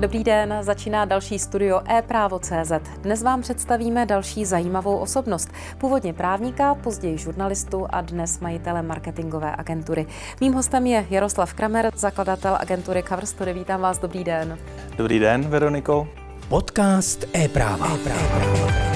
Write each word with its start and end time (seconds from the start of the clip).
Dobrý 0.00 0.24
den, 0.24 0.54
začíná 0.60 1.04
další 1.04 1.38
studio 1.38 1.80
e-právo.cz. 1.88 2.72
Dnes 3.02 3.22
vám 3.22 3.42
představíme 3.42 4.06
další 4.06 4.44
zajímavou 4.44 4.96
osobnost. 4.96 5.48
Původně 5.78 6.12
právníka, 6.12 6.74
později 6.74 7.18
žurnalistu 7.18 7.86
a 7.90 8.00
dnes 8.00 8.40
majitele 8.40 8.82
marketingové 8.82 9.56
agentury. 9.56 10.06
Mým 10.40 10.52
hostem 10.52 10.86
je 10.86 11.06
Jaroslav 11.10 11.54
Kramer, 11.54 11.90
zakladatel 11.96 12.56
agentury 12.60 13.02
Coverstory. 13.02 13.52
Vítám 13.52 13.80
vás, 13.80 13.98
dobrý 13.98 14.24
den. 14.24 14.58
Dobrý 14.96 15.18
den, 15.18 15.48
Veroniko. 15.48 16.08
Podcast 16.48 17.24
e-práva. 17.34 17.86
e-práva. 17.94 18.89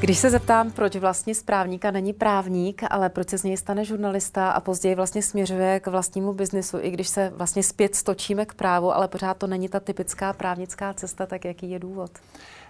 Když 0.00 0.18
se 0.18 0.30
zeptám, 0.30 0.70
proč 0.70 0.96
vlastně 0.96 1.34
z 1.34 1.42
právníka 1.42 1.90
není 1.90 2.12
právník, 2.12 2.82
ale 2.90 3.08
proč 3.08 3.28
se 3.28 3.38
z 3.38 3.42
něj 3.42 3.56
stane 3.56 3.84
žurnalista 3.84 4.50
a 4.50 4.60
později 4.60 4.94
vlastně 4.94 5.22
směřuje 5.22 5.80
k 5.80 5.86
vlastnímu 5.86 6.32
biznisu, 6.32 6.78
i 6.80 6.90
když 6.90 7.08
se 7.08 7.32
vlastně 7.34 7.62
zpět 7.62 7.94
stočíme 7.94 8.46
k 8.46 8.54
právu, 8.54 8.92
ale 8.92 9.08
pořád 9.08 9.36
to 9.36 9.46
není 9.46 9.68
ta 9.68 9.80
typická 9.80 10.32
právnická 10.32 10.94
cesta, 10.94 11.26
tak 11.26 11.44
jaký 11.44 11.70
je 11.70 11.78
důvod? 11.78 12.10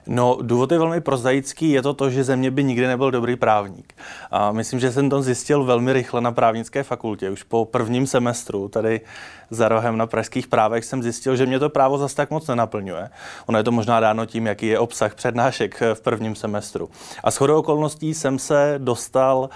No, 0.07 0.39
důvod 0.43 0.73
je 0.73 0.79
velmi 0.79 1.01
prozaický, 1.01 1.71
je 1.71 1.83
to 1.83 1.95
to, 1.95 2.11
že 2.11 2.25
ze 2.25 2.37
mě 2.37 2.51
by 2.51 2.65
nikdy 2.65 2.87
nebyl 2.87 3.11
dobrý 3.11 3.37
právník. 3.37 3.95
A 4.31 4.53
myslím, 4.53 4.81
že 4.81 4.93
jsem 4.93 5.11
to 5.11 5.23
zjistil 5.23 5.65
velmi 5.65 5.93
rychle 5.93 6.21
na 6.21 6.33
právnické 6.33 6.83
fakultě. 6.83 7.31
Už 7.31 7.43
po 7.43 7.65
prvním 7.65 8.07
semestru 8.07 8.69
tady 8.69 9.01
za 9.51 9.69
rohem 9.69 9.97
na 9.97 10.07
pražských 10.07 10.47
právech 10.47 10.85
jsem 10.85 11.03
zjistil, 11.03 11.37
že 11.37 11.47
mě 11.47 11.59
to 11.59 11.69
právo 11.69 11.99
zase 11.99 12.17
tak 12.17 12.31
moc 12.31 12.49
nenaplňuje. 12.49 13.09
Ono 13.47 13.59
je 13.59 13.65
to 13.65 13.73
možná 13.73 14.01
dáno 14.01 14.27
tím, 14.27 14.47
jaký 14.47 14.67
je 14.67 14.79
obsah 14.79 15.15
přednášek 15.15 15.83
v 15.95 16.01
prvním 16.01 16.35
semestru. 16.35 16.89
A 17.25 17.31
shodou 17.31 17.59
okolností 17.59 18.15
jsem 18.15 18.39
se 18.39 18.75
dostal 18.79 19.49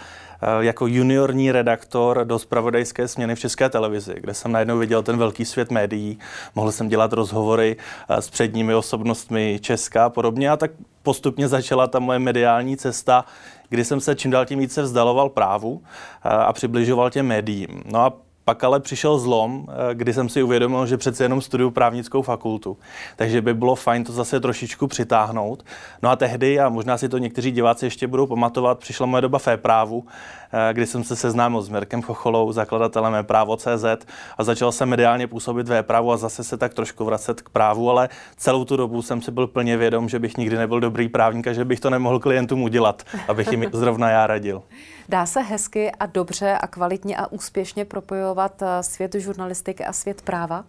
jako 0.60 0.86
juniorní 0.86 1.52
redaktor 1.52 2.24
do 2.24 2.38
spravodajské 2.38 3.08
směny 3.08 3.34
v 3.34 3.40
České 3.40 3.68
televizi, 3.68 4.14
kde 4.16 4.34
jsem 4.34 4.52
najednou 4.52 4.78
viděl 4.78 5.02
ten 5.02 5.18
velký 5.18 5.44
svět 5.44 5.70
médií. 5.70 6.18
Mohl 6.54 6.72
jsem 6.72 6.88
dělat 6.88 7.12
rozhovory 7.12 7.76
eh, 8.08 8.22
s 8.22 8.30
předními 8.30 8.74
osobnostmi 8.74 9.58
Česka 9.62 10.04
a 10.04 10.10
podobně 10.10 10.50
a 10.50 10.56
tak 10.56 10.70
postupně 11.02 11.48
začala 11.48 11.86
ta 11.86 11.98
moje 11.98 12.18
mediální 12.18 12.76
cesta, 12.76 13.24
kdy 13.68 13.84
jsem 13.84 14.00
se 14.00 14.14
čím 14.14 14.30
dál 14.30 14.46
tím 14.46 14.58
více 14.58 14.82
vzdaloval 14.82 15.28
právu 15.28 15.82
eh, 16.24 16.28
a 16.28 16.52
přibližoval 16.52 17.10
těm 17.10 17.26
médiím. 17.26 17.82
No 17.84 18.00
a 18.00 18.12
pak 18.50 18.64
ale 18.64 18.80
přišel 18.80 19.18
zlom, 19.18 19.66
eh, 19.68 19.94
kdy 19.94 20.12
jsem 20.12 20.28
si 20.28 20.42
uvědomil, 20.42 20.86
že 20.86 20.96
přece 20.96 21.24
jenom 21.24 21.40
studuju 21.40 21.70
právnickou 21.70 22.22
fakultu. 22.22 22.76
Takže 23.16 23.42
by 23.42 23.54
bylo 23.54 23.74
fajn 23.74 24.04
to 24.04 24.12
zase 24.12 24.40
trošičku 24.40 24.86
přitáhnout. 24.86 25.64
No 26.02 26.10
a 26.10 26.16
tehdy, 26.16 26.60
a 26.60 26.68
možná 26.68 26.98
si 26.98 27.08
to 27.08 27.18
někteří 27.18 27.50
diváci 27.50 27.86
ještě 27.86 28.06
budou 28.06 28.26
pamatovat, 28.26 28.78
přišla 28.78 29.06
moje 29.06 29.20
doba 29.22 29.38
v 29.38 29.48
právu, 29.56 30.04
eh, 30.52 30.74
kdy 30.74 30.86
jsem 30.86 31.04
se 31.04 31.16
seznámil 31.16 31.62
s 31.62 31.68
Mirkem 31.68 32.02
Chocholou, 32.02 32.52
zakladatelem 32.52 33.14
e-právo.cz 33.14 34.06
a 34.38 34.44
začal 34.44 34.72
jsem 34.72 34.88
mediálně 34.88 35.26
působit 35.26 35.68
v 35.68 35.82
právu 35.82 36.12
a 36.12 36.16
zase 36.16 36.44
se 36.44 36.56
tak 36.56 36.74
trošku 36.74 37.04
vracet 37.04 37.40
k 37.40 37.48
právu, 37.48 37.90
ale 37.90 38.08
celou 38.36 38.64
tu 38.64 38.76
dobu 38.76 39.02
jsem 39.02 39.22
si 39.22 39.30
byl 39.30 39.46
plně 39.46 39.76
vědom, 39.76 40.08
že 40.08 40.18
bych 40.18 40.36
nikdy 40.36 40.56
nebyl 40.56 40.80
dobrý 40.80 41.08
právník 41.08 41.46
a 41.46 41.52
že 41.52 41.64
bych 41.64 41.80
to 41.80 41.90
nemohl 41.90 42.18
klientům 42.18 42.62
udělat, 42.62 43.02
abych 43.28 43.52
jim 43.52 43.70
zrovna 43.72 44.10
já 44.10 44.26
radil. 44.26 44.62
Dá 45.10 45.26
se 45.26 45.40
hezky 45.40 45.90
a 45.90 46.06
dobře 46.06 46.58
a 46.60 46.66
kvalitně 46.66 47.16
a 47.16 47.32
úspěšně 47.32 47.84
propojovat 47.84 48.39
eh, 48.46 48.82
svět 48.82 49.14
žurnalistiky 49.14 49.84
a 49.84 49.92
svět 49.92 50.22
práva? 50.22 50.64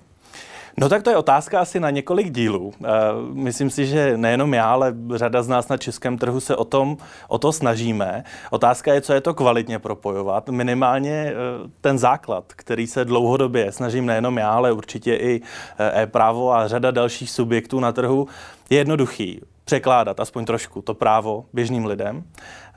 No 0.78 0.90
tak 0.90 1.04
to 1.04 1.10
je 1.10 1.18
otázka 1.18 1.60
asi 1.60 1.80
na 1.80 1.90
několik 1.90 2.32
dílů. 2.32 2.74
Eh, 2.84 2.88
myslím 3.34 3.70
si, 3.70 3.86
že 3.86 4.18
nejenom 4.18 4.54
já, 4.54 4.72
ale 4.72 4.94
řada 5.16 5.44
z 5.44 5.48
nás 5.48 5.68
na 5.68 5.78
českém 5.78 6.18
trhu 6.18 6.40
se 6.40 6.56
o, 6.56 6.64
tom, 6.66 6.98
o 7.28 7.38
to 7.38 7.52
snažíme. 7.52 8.24
Otázka 8.50 8.94
je, 8.94 9.02
co 9.02 9.14
je 9.14 9.22
to 9.22 9.34
kvalitně 9.34 9.80
propojovat. 9.80 10.50
Minimálně 10.50 11.12
eh, 11.12 11.34
ten 11.82 12.00
základ, 12.00 12.44
který 12.48 12.88
se 12.88 13.06
dlouhodobě 13.06 13.72
snažím 13.72 14.06
nejenom 14.06 14.38
já, 14.38 14.52
ale 14.52 14.72
určitě 14.72 15.16
i 15.16 15.42
e-právo 15.80 16.54
a 16.54 16.68
řada 16.68 16.92
dalších 16.92 17.32
subjektů 17.32 17.80
na 17.80 17.92
trhu, 17.92 18.28
je 18.72 18.78
jednoduchý 18.78 19.42
překládat 19.66 20.20
aspoň 20.20 20.46
trošku 20.46 20.82
to 20.82 20.94
právo 20.94 21.46
běžným 21.54 21.86
lidem, 21.86 22.24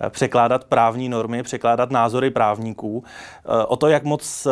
eh, 0.01 0.11
překládat 0.11 0.65
právní 0.65 1.09
normy, 1.09 1.43
překládat 1.43 1.91
názory 1.91 2.31
právníků. 2.31 3.05
Eh, 3.05 3.65
o 3.65 3.77
to, 3.77 3.89
jak 3.89 4.05
moc, 4.05 4.47
eh, 4.47 4.51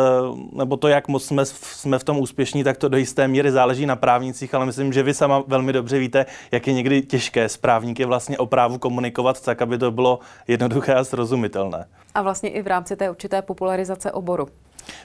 nebo 0.51 0.77
to, 0.77 0.87
jak 0.87 1.07
moc 1.07 1.25
jsme, 1.25 1.45
jsme 1.45 1.99
v 1.99 2.03
tom 2.03 2.19
úspěšní, 2.19 2.63
tak 2.63 2.77
to 2.77 2.89
do 2.89 2.97
jisté 2.97 3.27
míry 3.27 3.51
záleží 3.51 3.85
na 3.85 3.95
právnících, 3.95 4.53
ale 4.53 4.65
myslím, 4.65 4.93
že 4.93 5.03
vy 5.03 5.13
sama 5.13 5.43
velmi 5.47 5.73
dobře 5.73 5.99
víte, 5.99 6.25
jak 6.51 6.67
je 6.67 6.73
někdy 6.73 7.01
těžké 7.01 7.49
s 7.49 7.57
právníky 7.57 8.05
vlastně 8.05 8.37
o 8.37 8.45
právu 8.45 8.77
komunikovat 8.77 9.41
tak, 9.41 9.61
aby 9.61 9.77
to 9.77 9.91
bylo 9.91 10.19
jednoduché 10.47 10.93
a 10.93 11.03
srozumitelné. 11.03 11.85
A 12.15 12.21
vlastně 12.21 12.49
i 12.49 12.61
v 12.61 12.67
rámci 12.67 12.95
té 12.95 13.09
určité 13.09 13.41
popularizace 13.41 14.11
oboru. 14.11 14.47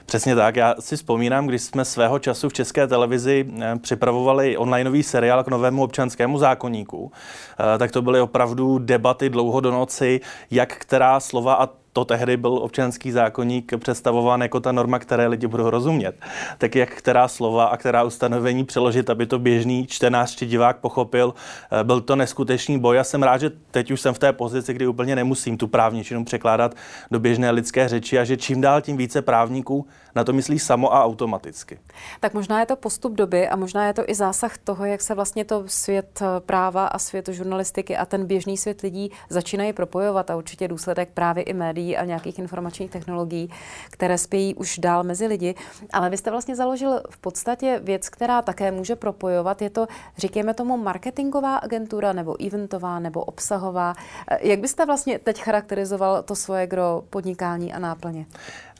Přesně 0.05 0.35
tak. 0.35 0.55
Já 0.55 0.75
si 0.79 0.97
vzpomínám, 0.97 1.47
když 1.47 1.61
jsme 1.61 1.85
svého 1.85 2.19
času 2.19 2.49
v 2.49 2.53
České 2.53 2.87
televizi 2.87 3.45
eh, 3.61 3.75
připravovali 3.81 4.57
onlineový 4.57 5.03
seriál 5.03 5.43
k 5.43 5.47
novému 5.47 5.83
občanskému 5.83 6.37
zákonníku, 6.37 7.11
eh, 7.59 7.77
tak 7.77 7.91
to 7.91 8.01
byly 8.01 8.21
opravdu 8.21 8.79
debaty 8.79 9.29
dlouho 9.29 9.59
do 9.59 9.71
noci, 9.71 10.21
jak 10.51 10.75
která 10.75 11.19
slova 11.19 11.53
a 11.53 11.69
to 11.99 12.05
tehdy 12.05 12.37
byl 12.37 12.53
občanský 12.53 13.11
zákonník 13.11 13.73
představován 13.77 14.41
jako 14.41 14.59
ta 14.59 14.71
norma, 14.71 14.99
které 14.99 15.27
lidi 15.27 15.47
budou 15.47 15.69
rozumět. 15.69 16.15
Tak 16.57 16.75
jak 16.75 16.89
která 16.89 17.27
slova 17.27 17.65
a 17.65 17.77
která 17.77 18.03
ustanovení 18.03 18.65
přeložit, 18.65 19.09
aby 19.09 19.25
to 19.25 19.39
běžný 19.39 19.87
čtenář 19.87 20.35
či 20.35 20.45
divák 20.45 20.77
pochopil, 20.77 21.33
eh, 21.71 21.83
byl 21.83 22.01
to 22.01 22.15
neskutečný 22.15 22.79
boj. 22.79 22.95
Já 22.95 23.03
jsem 23.03 23.23
rád, 23.23 23.37
že 23.37 23.51
teď 23.71 23.91
už 23.91 24.01
jsem 24.01 24.13
v 24.13 24.19
té 24.19 24.33
pozici, 24.33 24.73
kdy 24.73 24.87
úplně 24.87 25.15
nemusím 25.15 25.57
tu 25.57 25.67
právničinu 25.67 26.25
překládat 26.25 26.75
do 27.11 27.19
běžné 27.19 27.51
lidské 27.51 27.87
řeči 27.87 28.19
a 28.19 28.23
že 28.23 28.37
čím 28.37 28.61
dál 28.61 28.81
tím 28.81 28.97
více 28.97 29.21
právníků 29.21 29.87
na 30.15 30.23
to 30.23 30.33
myslí 30.33 30.59
samo 30.59 30.93
a 30.93 31.03
automaticky. 31.03 31.79
Tak 32.19 32.33
možná 32.33 32.59
je 32.59 32.65
to 32.65 32.75
postup 32.75 33.13
doby 33.13 33.47
a 33.47 33.55
možná 33.55 33.87
je 33.87 33.93
to 33.93 34.03
i 34.07 34.15
zásah 34.15 34.57
toho, 34.57 34.85
jak 34.85 35.01
se 35.01 35.15
vlastně 35.15 35.45
to 35.45 35.63
svět 35.67 36.19
eh, 36.21 36.39
práva 36.39 36.87
a 36.87 36.99
svět 36.99 37.27
žurnalistiky 37.27 37.97
a 37.97 38.05
ten 38.05 38.25
běžný 38.25 38.57
svět 38.57 38.81
lidí 38.81 39.11
začínají 39.29 39.73
propojovat 39.73 40.29
a 40.29 40.35
určitě 40.35 40.67
důsledek 40.67 41.09
právě 41.13 41.43
i 41.43 41.53
médií 41.53 41.88
a 41.97 42.05
nějakých 42.05 42.39
informačních 42.39 42.91
technologií, 42.91 43.49
které 43.89 44.17
spějí 44.17 44.55
už 44.55 44.77
dál 44.77 45.03
mezi 45.03 45.27
lidi. 45.27 45.55
Ale 45.93 46.09
vy 46.09 46.17
jste 46.17 46.31
vlastně 46.31 46.55
založil 46.55 47.01
v 47.09 47.17
podstatě 47.17 47.79
věc, 47.83 48.09
která 48.09 48.41
také 48.41 48.71
může 48.71 48.95
propojovat. 48.95 49.61
Je 49.61 49.69
to, 49.69 49.87
říkejme 50.17 50.53
tomu, 50.53 50.77
marketingová 50.77 51.57
agentura 51.57 52.13
nebo 52.13 52.45
eventová 52.47 52.99
nebo 52.99 53.23
obsahová. 53.23 53.93
Jak 54.41 54.59
byste 54.59 54.85
vlastně 54.85 55.19
teď 55.19 55.41
charakterizoval 55.41 56.23
to 56.23 56.35
svoje 56.35 56.67
gro 56.67 57.03
podnikání 57.09 57.73
a 57.73 57.79
náplně? 57.79 58.25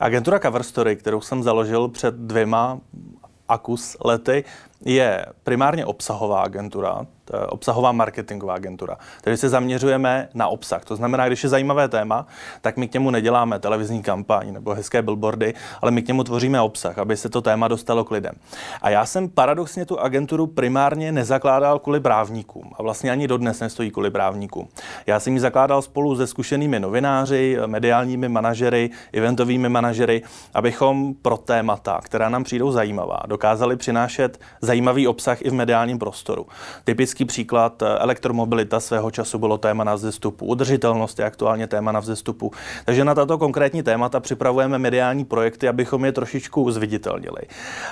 Agentura 0.00 0.38
Cover 0.38 0.62
Story, 0.62 0.96
kterou 0.96 1.20
jsem 1.20 1.42
založil 1.42 1.88
před 1.88 2.14
dvěma 2.14 2.80
a 3.48 3.58
kus 3.58 3.96
lety, 4.04 4.44
je 4.84 5.26
primárně 5.44 5.86
obsahová 5.86 6.42
agentura, 6.42 7.06
obsahová 7.48 7.92
marketingová 7.92 8.54
agentura. 8.54 8.96
Takže 9.20 9.36
se 9.36 9.48
zaměřujeme 9.48 10.28
na 10.34 10.48
obsah. 10.48 10.84
To 10.84 10.96
znamená, 10.96 11.26
když 11.26 11.42
je 11.42 11.48
zajímavé 11.48 11.88
téma, 11.88 12.26
tak 12.60 12.76
my 12.76 12.88
k 12.88 12.94
němu 12.94 13.10
neděláme 13.10 13.58
televizní 13.58 14.02
kampaň 14.02 14.52
nebo 14.52 14.74
hezké 14.74 15.02
billboardy, 15.02 15.54
ale 15.82 15.90
my 15.90 16.02
k 16.02 16.08
němu 16.08 16.24
tvoříme 16.24 16.60
obsah, 16.60 16.98
aby 16.98 17.16
se 17.16 17.28
to 17.28 17.42
téma 17.42 17.68
dostalo 17.68 18.04
k 18.04 18.10
lidem. 18.10 18.32
A 18.82 18.90
já 18.90 19.06
jsem 19.06 19.28
paradoxně 19.28 19.86
tu 19.86 20.00
agenturu 20.00 20.46
primárně 20.46 21.12
nezakládal 21.12 21.78
kvůli 21.78 22.00
právníkům 22.00 22.70
a 22.78 22.82
vlastně 22.82 23.10
ani 23.10 23.28
dodnes 23.28 23.60
nestojí 23.60 23.90
kvůli 23.90 24.10
právníkům. 24.10 24.68
Já 25.06 25.20
jsem 25.20 25.34
ji 25.34 25.40
zakládal 25.40 25.82
spolu 25.82 26.16
se 26.16 26.26
zkušenými 26.26 26.80
novináři, 26.80 27.58
mediálními 27.66 28.28
manažery, 28.28 28.90
eventovými 29.12 29.68
manažery, 29.68 30.22
abychom 30.54 31.14
pro 31.22 31.36
témata, 31.36 32.00
která 32.02 32.28
nám 32.28 32.44
přijdou 32.44 32.72
zajímavá, 32.72 33.20
dokázali 33.26 33.76
přinášet 33.76 34.40
zajímavý 34.60 35.08
obsah 35.08 35.42
i 35.42 35.50
v 35.50 35.54
mediálním 35.54 35.98
prostoru. 35.98 36.46
Typický 37.20 37.40
příklad, 37.40 37.82
eh, 37.82 37.98
elektromobilita 37.98 38.80
svého 38.80 39.10
času 39.10 39.38
bylo 39.38 39.58
téma 39.58 39.84
na 39.84 39.94
vzestupu, 39.94 40.46
udržitelnost 40.46 41.18
je 41.18 41.24
aktuálně 41.24 41.66
téma 41.66 41.92
na 41.92 42.00
vzestupu. 42.00 42.52
Takže 42.84 43.04
na 43.04 43.14
tato 43.14 43.38
konkrétní 43.38 43.82
témata 43.82 44.20
připravujeme 44.20 44.78
mediální 44.78 45.24
projekty, 45.24 45.68
abychom 45.68 46.04
je 46.04 46.12
trošičku 46.12 46.70
zviditelnili. 46.70 47.42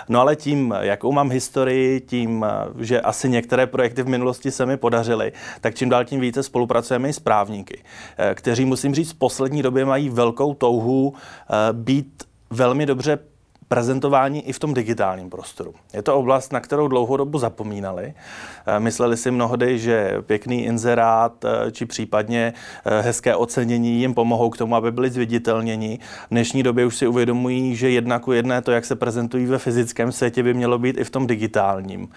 No 0.08 0.20
ale 0.20 0.36
tím, 0.36 0.74
jakou 0.80 1.12
mám 1.12 1.30
historii, 1.30 2.00
tím, 2.00 2.44
eh, 2.44 2.84
že 2.84 3.00
asi 3.00 3.28
některé 3.28 3.66
projekty 3.66 4.02
v 4.02 4.08
minulosti 4.08 4.50
se 4.50 4.66
mi 4.66 4.76
podařily, 4.76 5.32
tak 5.60 5.74
čím 5.74 5.88
dál 5.88 6.04
tím 6.04 6.20
více 6.20 6.42
spolupracujeme 6.42 7.08
i 7.08 7.12
s 7.12 7.18
právníky, 7.18 7.82
eh, 8.18 8.34
kteří, 8.34 8.64
musím 8.64 8.94
říct, 8.94 9.12
v 9.12 9.18
poslední 9.18 9.62
době 9.62 9.84
mají 9.84 10.08
velkou 10.08 10.54
touhu 10.54 11.14
být 11.72 12.24
velmi 12.50 12.86
dobře 12.86 13.18
prezentování 13.68 14.48
i 14.48 14.52
v 14.52 14.58
tom 14.58 14.74
digitálním 14.74 15.30
prostoru. 15.30 15.74
Je 15.94 16.02
to 16.02 16.16
oblast, 16.16 16.52
na 16.52 16.60
kterou 16.60 16.88
dlouhodobu 16.88 17.38
zapomínali. 17.38 18.14
Eh, 18.66 18.80
mysleli 18.80 19.16
si 19.16 19.30
mnohdy, 19.30 19.78
že 19.78 20.16
pěkný 20.26 20.64
inzerát 20.64 21.44
eh, 21.44 21.72
či 21.72 21.86
případně 21.86 22.52
eh, 22.84 23.00
hezké 23.00 23.36
ocenění 23.36 24.00
jim 24.00 24.14
pomohou 24.14 24.50
k 24.50 24.58
tomu, 24.58 24.76
aby 24.76 24.92
byli 24.92 25.10
zviditelněni. 25.10 25.98
V 26.26 26.30
dnešní 26.30 26.62
době 26.62 26.86
už 26.86 26.96
si 26.96 27.06
uvědomují, 27.06 27.76
že 27.76 27.90
jedna 27.90 28.18
ku 28.18 28.32
jedné 28.32 28.62
to, 28.62 28.72
jak 28.72 28.84
se 28.84 28.96
prezentují 28.96 29.46
ve 29.46 29.58
fyzickém 29.58 30.12
světě, 30.12 30.42
by 30.42 30.54
mělo 30.54 30.78
být 30.78 30.98
i 30.98 31.04
v 31.04 31.10
tom 31.10 31.26
digitálním. 31.26 32.08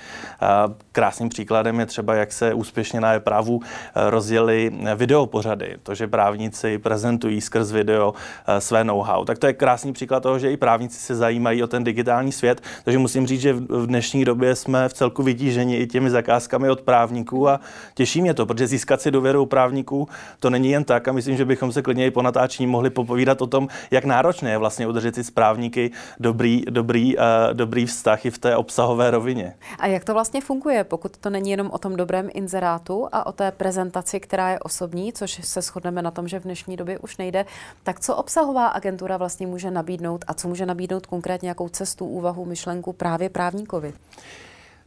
Krásným 0.92 1.30
příkladem 1.30 1.80
je 1.80 1.86
třeba, 1.86 2.16
jak 2.16 2.32
se 2.32 2.54
úspěšně 2.54 3.02
na 3.02 3.14
e-právu 3.14 3.62
rozjeli 3.96 4.72
videopořady. 4.96 5.78
To, 5.84 5.96
že 5.96 6.08
právníci 6.08 6.78
prezentují 6.78 7.42
skrz 7.42 7.72
video 7.72 8.14
své 8.60 8.84
know-how. 8.84 9.26
Tak 9.26 9.40
to 9.40 9.48
je 9.48 9.54
krásný 9.54 9.94
příklad 9.94 10.24
toho, 10.24 10.40
že 10.40 10.52
i 10.52 10.58
právníci 10.58 11.00
se 11.00 11.16
zajímají 11.16 11.41
zajímají 11.42 11.64
o 11.64 11.68
ten 11.68 11.84
digitální 11.84 12.32
svět. 12.32 12.62
Takže 12.84 12.98
musím 12.98 13.28
říct, 13.28 13.42
že 13.42 13.54
v 13.54 13.88
dnešní 13.88 14.26
době 14.26 14.56
jsme 14.56 14.90
v 14.90 14.94
celku 14.94 15.24
vytíženi 15.24 15.78
i 15.78 15.88
těmi 15.88 16.10
zakázkami 16.10 16.70
od 16.70 16.82
právníků 16.82 17.50
a 17.50 17.60
těší 17.94 18.22
mě 18.22 18.34
to, 18.34 18.46
protože 18.46 18.68
získat 18.68 19.02
si 19.02 19.12
důvěru 19.12 19.46
právníků 19.46 20.08
to 20.40 20.50
není 20.50 20.70
jen 20.70 20.84
tak 20.84 21.08
a 21.08 21.12
myslím, 21.12 21.38
že 21.38 21.46
bychom 21.46 21.72
se 21.72 21.82
klidně 21.82 22.06
i 22.06 22.12
po 22.12 22.22
natáčení 22.22 22.68
mohli 22.68 22.90
popovídat 22.90 23.42
o 23.42 23.48
tom, 23.48 23.68
jak 23.92 24.06
náročné 24.06 24.52
je 24.52 24.58
vlastně 24.58 24.88
udržet 24.88 25.16
si 25.16 25.24
s 25.24 25.32
právníky 25.32 25.92
dobrý, 26.20 26.64
dobrý, 26.70 27.18
uh, 27.18 27.24
dobrý 27.54 27.86
vztah 27.86 28.26
i 28.26 28.32
v 28.32 28.38
té 28.38 28.56
obsahové 28.56 29.12
rovině. 29.12 29.54
A 29.80 29.88
jak 29.88 30.04
to 30.04 30.14
vlastně 30.14 30.42
funguje, 30.42 30.84
pokud 30.84 31.18
to 31.18 31.30
není 31.30 31.52
jenom 31.52 31.72
o 31.72 31.78
tom 31.78 31.96
dobrém 31.96 32.30
inzerátu 32.34 33.08
a 33.12 33.26
o 33.26 33.32
té 33.32 33.52
prezentaci, 33.52 34.20
která 34.20 34.50
je 34.50 34.60
osobní, 34.60 35.14
což 35.14 35.40
se 35.44 35.62
shodneme 35.62 36.02
na 36.02 36.12
tom, 36.12 36.28
že 36.28 36.40
v 36.40 36.44
dnešní 36.44 36.78
době 36.78 37.00
už 37.00 37.18
nejde, 37.18 37.46
tak 37.84 38.00
co 38.00 38.16
obsahová 38.16 38.68
agentura 38.68 39.18
vlastně 39.18 39.48
může 39.48 39.72
nabídnout 39.72 40.26
a 40.28 40.34
co 40.34 40.48
může 40.48 40.66
nabídnout 40.66 41.06
konkrétně 41.06 41.31
nějakou 41.42 41.70
cestu, 41.70 42.06
úvahu, 42.06 42.46
myšlenku 42.46 42.94
právě 42.94 43.30
právníkovi? 43.30 43.94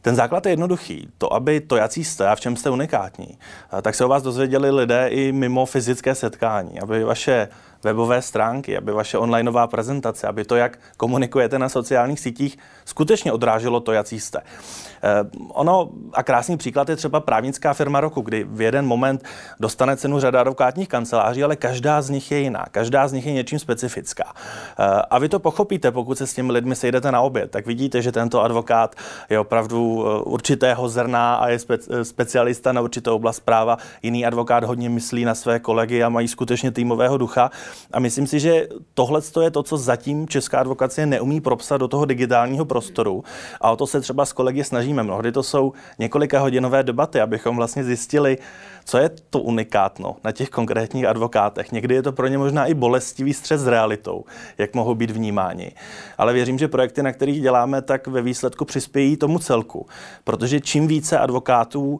Ten 0.01 0.15
základ 0.15 0.45
je 0.45 0.51
jednoduchý. 0.51 1.07
To, 1.17 1.33
aby 1.33 1.61
to, 1.61 1.75
jaký 1.75 2.03
jste 2.03 2.27
a 2.27 2.35
v 2.35 2.39
čem 2.39 2.55
jste 2.55 2.69
unikátní, 2.69 3.37
tak 3.81 3.95
se 3.95 4.05
o 4.05 4.07
vás 4.07 4.23
dozvěděli 4.23 4.71
lidé 4.71 5.07
i 5.07 5.31
mimo 5.31 5.65
fyzické 5.65 6.15
setkání, 6.15 6.79
aby 6.79 7.03
vaše 7.03 7.47
webové 7.85 8.21
stránky, 8.21 8.77
aby 8.77 8.91
vaše 8.91 9.17
onlineová 9.17 9.67
prezentace, 9.67 10.27
aby 10.27 10.45
to, 10.45 10.55
jak 10.55 10.79
komunikujete 10.97 11.59
na 11.59 11.69
sociálních 11.69 12.19
sítích, 12.19 12.57
skutečně 12.85 13.31
odráželo 13.31 13.79
to, 13.79 13.91
jaký 13.91 14.19
jste. 14.19 14.41
Eh, 14.41 15.23
ono, 15.53 15.89
a 16.13 16.23
krásný 16.23 16.57
příklad 16.57 16.89
je 16.89 16.95
třeba 16.95 17.19
právnická 17.19 17.73
firma 17.73 18.01
roku, 18.01 18.21
kdy 18.21 18.43
v 18.49 18.61
jeden 18.61 18.85
moment 18.85 19.23
dostane 19.59 19.97
cenu 19.97 20.19
řada 20.19 20.41
advokátních 20.41 20.87
kanceláří, 20.87 21.43
ale 21.43 21.55
každá 21.55 22.01
z 22.01 22.09
nich 22.09 22.31
je 22.31 22.39
jiná, 22.39 22.65
každá 22.71 23.07
z 23.07 23.13
nich 23.13 23.25
je 23.25 23.33
něčím 23.33 23.59
specifická. 23.59 24.33
Eh, 24.33 25.01
a 25.09 25.19
vy 25.19 25.29
to 25.29 25.39
pochopíte, 25.39 25.91
pokud 25.91 26.17
se 26.17 26.27
s 26.27 26.33
těmi 26.33 26.51
lidmi 26.51 26.75
sejdete 26.75 27.11
na 27.11 27.21
oběd, 27.21 27.51
tak 27.51 27.65
vidíte, 27.65 28.01
že 28.01 28.11
tento 28.11 28.41
advokát 28.41 28.95
je 29.29 29.39
opravdu 29.39 30.05
eh, 30.05 30.23
určitého 30.23 30.89
zrna 30.89 31.35
a 31.35 31.47
je 31.49 31.59
specialista 32.03 32.71
na 32.71 32.81
určitou 32.81 33.15
oblast 33.15 33.39
práva. 33.39 33.77
Jiný 34.03 34.25
advokát 34.25 34.63
hodně 34.63 34.89
myslí 34.89 35.25
na 35.25 35.35
své 35.35 35.59
kolegy 35.59 36.03
a 36.03 36.09
mají 36.09 36.27
skutečně 36.27 36.71
týmového 36.71 37.17
ducha. 37.17 37.51
A 37.93 37.99
myslím 37.99 38.27
si, 38.27 38.39
že 38.39 38.67
tohle 38.93 39.21
je 39.41 39.51
to, 39.51 39.63
co 39.63 39.77
zatím 39.77 40.27
česká 40.27 40.59
advokacie 40.59 41.05
neumí 41.05 41.41
propsat 41.41 41.77
do 41.77 41.87
toho 41.87 42.05
digitálního 42.05 42.65
prostoru. 42.65 43.23
A 43.61 43.71
o 43.71 43.75
to 43.75 43.87
se 43.87 44.01
třeba 44.01 44.25
s 44.25 44.33
kolegy 44.33 44.63
snažíme. 44.63 45.03
Mnohdy 45.03 45.31
to 45.31 45.43
jsou 45.43 45.73
několika 45.99 46.39
hodinové 46.39 46.83
debaty, 46.83 47.21
abychom 47.21 47.55
vlastně 47.55 47.83
zjistili, 47.83 48.37
co 48.85 48.97
je 48.97 49.09
to 49.29 49.39
unikátno 49.39 50.15
na 50.23 50.31
těch 50.31 50.49
konkrétních 50.49 51.05
advokátech. 51.05 51.71
Někdy 51.71 51.95
je 51.95 52.01
to 52.01 52.11
pro 52.11 52.27
ně 52.27 52.37
možná 52.37 52.65
i 52.65 52.73
bolestivý 52.73 53.33
střed 53.33 53.57
s 53.57 53.67
realitou, 53.67 54.23
jak 54.57 54.73
mohou 54.73 54.95
být 54.95 55.11
vnímáni. 55.11 55.71
Ale 56.17 56.33
věřím, 56.33 56.57
že 56.57 56.67
projekty, 56.67 57.03
na 57.03 57.11
kterých 57.11 57.41
děláme, 57.41 57.81
tak 57.81 58.07
ve 58.07 58.21
výsledku 58.21 58.65
přispějí 58.65 59.17
tomu 59.17 59.39
celku. 59.39 59.87
Protože 60.23 60.59
čím 60.59 60.87
více 60.87 61.19
advokátů 61.19 61.99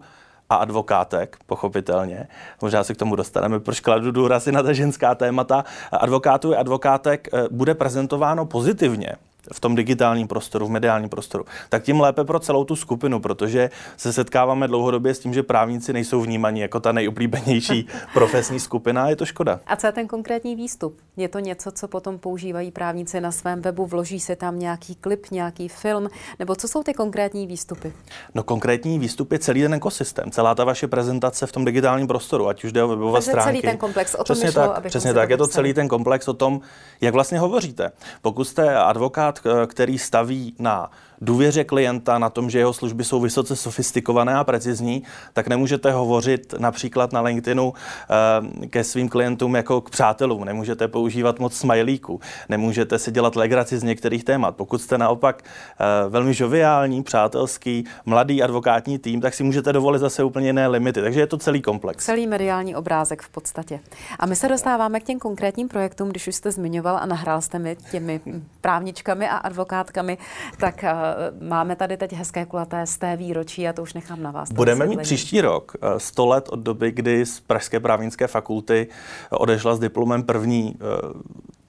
a 0.50 0.56
advokátek, 0.56 1.38
pochopitelně. 1.46 2.28
Možná 2.62 2.84
se 2.84 2.94
k 2.94 2.98
tomu 2.98 3.16
dostaneme, 3.16 3.60
proč 3.60 3.80
kladu 3.80 4.12
důrazy 4.12 4.52
na 4.52 4.64
ta 4.64 4.74
ženská 4.74 5.16
témata. 5.16 5.66
Advokátů 5.92 6.56
a 6.56 6.60
advokátek 6.60 7.28
eh, 7.34 7.48
bude 7.52 7.74
prezentováno 7.74 8.46
pozitivně 8.46 9.16
v 9.54 9.60
tom 9.60 9.76
digitálním 9.76 10.28
prostoru, 10.28 10.68
v 10.68 10.70
mediálním 10.70 11.10
prostoru, 11.10 11.46
tak 11.70 11.84
tím 11.84 12.00
lépe 12.00 12.24
pro 12.24 12.40
celou 12.40 12.64
tu 12.64 12.76
skupinu, 12.76 13.20
protože 13.20 13.70
se 13.98 14.14
setkáváme 14.14 14.68
dlouhodobě 14.68 15.14
s 15.14 15.20
tím, 15.20 15.34
že 15.34 15.44
právníci 15.44 15.94
nejsou 15.94 16.22
vnímaní 16.22 16.60
jako 16.60 16.80
ta 16.80 16.92
nejoblíbenější 16.92 17.88
profesní 18.14 18.60
skupina 18.60 19.04
a 19.04 19.10
je 19.10 19.16
to 19.16 19.26
škoda. 19.26 19.60
A 19.68 19.76
co 19.76 19.88
je 19.88 19.92
ten 19.92 20.08
konkrétní 20.08 20.56
výstup? 20.56 20.98
Je 21.18 21.28
to 21.28 21.40
něco, 21.40 21.72
co 21.72 21.88
potom 21.88 22.20
používají 22.20 22.72
právníci 22.72 23.22
na 23.22 23.32
svém 23.32 23.62
webu, 23.62 23.86
vloží 23.86 24.20
se 24.20 24.36
tam 24.36 24.60
nějaký 24.60 24.96
klip, 24.96 25.32
nějaký 25.32 25.68
film, 25.68 26.10
nebo 26.40 26.56
co 26.56 26.68
jsou 26.68 26.84
ty 26.84 26.94
konkrétní 26.94 27.48
výstupy? 27.48 27.94
No 28.36 28.44
konkrétní 28.44 29.00
výstup 29.00 29.32
je 29.32 29.40
celý 29.40 29.62
ten 29.62 29.74
ekosystém, 29.74 30.32
celá 30.32 30.56
ta 30.56 30.64
vaše 30.64 30.88
prezentace 30.88 31.48
v 31.48 31.52
tom 31.52 31.66
digitálním 31.66 32.08
prostoru, 32.08 32.48
ať 32.48 32.64
už 32.64 32.72
jde 32.72 32.84
o 32.84 32.88
webové 32.88 33.14
Takže 33.14 33.32
stránky. 33.32 33.50
celý 33.52 33.62
ten 33.62 33.78
komplex, 33.78 34.16
o 34.16 34.18
tom 34.18 34.24
přesně 34.24 34.46
myšlo, 34.46 34.68
tak, 34.68 34.86
přesně 34.88 35.14
tak, 35.14 35.30
je 35.30 35.38
to 35.38 35.48
celý 35.48 35.74
ten 35.74 35.88
komplex 35.88 36.28
o 36.28 36.34
tom, 36.34 36.62
jak 37.02 37.14
vlastně 37.14 37.40
hovoříte. 37.40 37.92
Pokud 38.22 38.44
jste 38.44 38.76
advokát, 38.76 39.06
advokát, 39.06 39.35
který 39.68 39.98
staví 39.98 40.56
na 40.60 40.92
důvěře 41.22 41.64
klienta, 41.64 42.20
na 42.20 42.30
tom, 42.30 42.50
že 42.50 42.60
jeho 42.60 42.74
služby 42.74 43.04
jsou 43.04 43.20
vysoce 43.20 43.56
sofistikované 43.56 44.36
a 44.36 44.44
precizní, 44.44 45.04
tak 45.34 45.48
nemůžete 45.48 45.92
hovořit 45.92 46.54
například 46.58 47.14
na 47.14 47.22
LinkedInu 47.22 47.74
eh, 47.74 48.68
ke 48.68 48.84
svým 48.84 49.10
klientům 49.10 49.56
jako 49.56 49.82
k 49.82 49.90
přátelům. 49.90 50.46
Nemůžete 50.46 50.88
používat 50.88 51.40
moc 51.40 51.58
smajlíků, 51.58 52.20
nemůžete 52.50 53.00
si 53.00 53.12
dělat 53.12 53.36
legraci 53.36 53.78
z 53.78 53.84
některých 53.84 54.24
témat. 54.24 54.56
Pokud 54.56 54.82
jste 54.82 54.98
naopak 54.98 55.44
eh, 55.44 56.10
velmi 56.10 56.34
žoviální, 56.34 57.04
přátelský, 57.04 57.86
mladý 58.06 58.44
advokátní 58.44 59.00
tým, 59.00 59.22
tak 59.22 59.34
si 59.34 59.44
můžete 59.44 59.74
dovolit 59.74 60.00
zase 60.00 60.24
úplně 60.24 60.48
jiné 60.48 60.68
limity. 60.68 61.02
Takže 61.02 61.20
je 61.20 61.28
to 61.28 61.38
celý 61.38 61.62
komplex. 61.62 62.06
Celý 62.06 62.28
mediální 62.28 62.76
obrázek 62.76 63.22
v 63.22 63.30
podstatě. 63.30 63.80
A 64.20 64.26
my 64.26 64.36
se 64.36 64.48
dostáváme 64.48 65.00
k 65.00 65.04
těm 65.04 65.20
konkrétním 65.20 65.68
projektům, 65.68 66.10
když 66.10 66.28
už 66.28 66.36
jste 66.36 66.52
zmiňoval 66.52 66.98
a 66.98 67.06
nahrál 67.06 67.42
jste 67.42 67.60
mi 67.60 67.78
těmi 67.92 68.22
právničkami 68.62 69.30
a 69.30 69.38
advokátkami, 69.38 70.18
tak 70.58 70.84
eh, 70.84 70.94
máme 71.42 71.76
tady 71.76 71.98
teď 71.98 72.14
hezké 72.14 72.46
kulaté 72.46 72.88
z 72.88 72.98
té 72.98 73.18
výročí 73.18 73.68
a 73.68 73.74
to 73.74 73.82
už 73.82 73.94
nechám 73.94 74.24
na 74.24 74.32
vás. 74.32 74.52
Budeme 74.52 74.86
mít 74.86 75.02
příští 75.02 75.42
rok 75.42 75.76
100 75.98 76.24
eh, 76.24 76.28
let 76.30 76.50
od 76.50 76.60
doby, 76.60 76.92
kdy 76.92 77.26
z 77.26 77.40
Pražské 77.40 77.80
právnické 77.80 78.28
fakulty 78.28 78.88
eh, 78.90 79.36
odešla 79.36 79.76
s 79.76 79.80
diplomem 79.80 80.24
první 80.24 80.76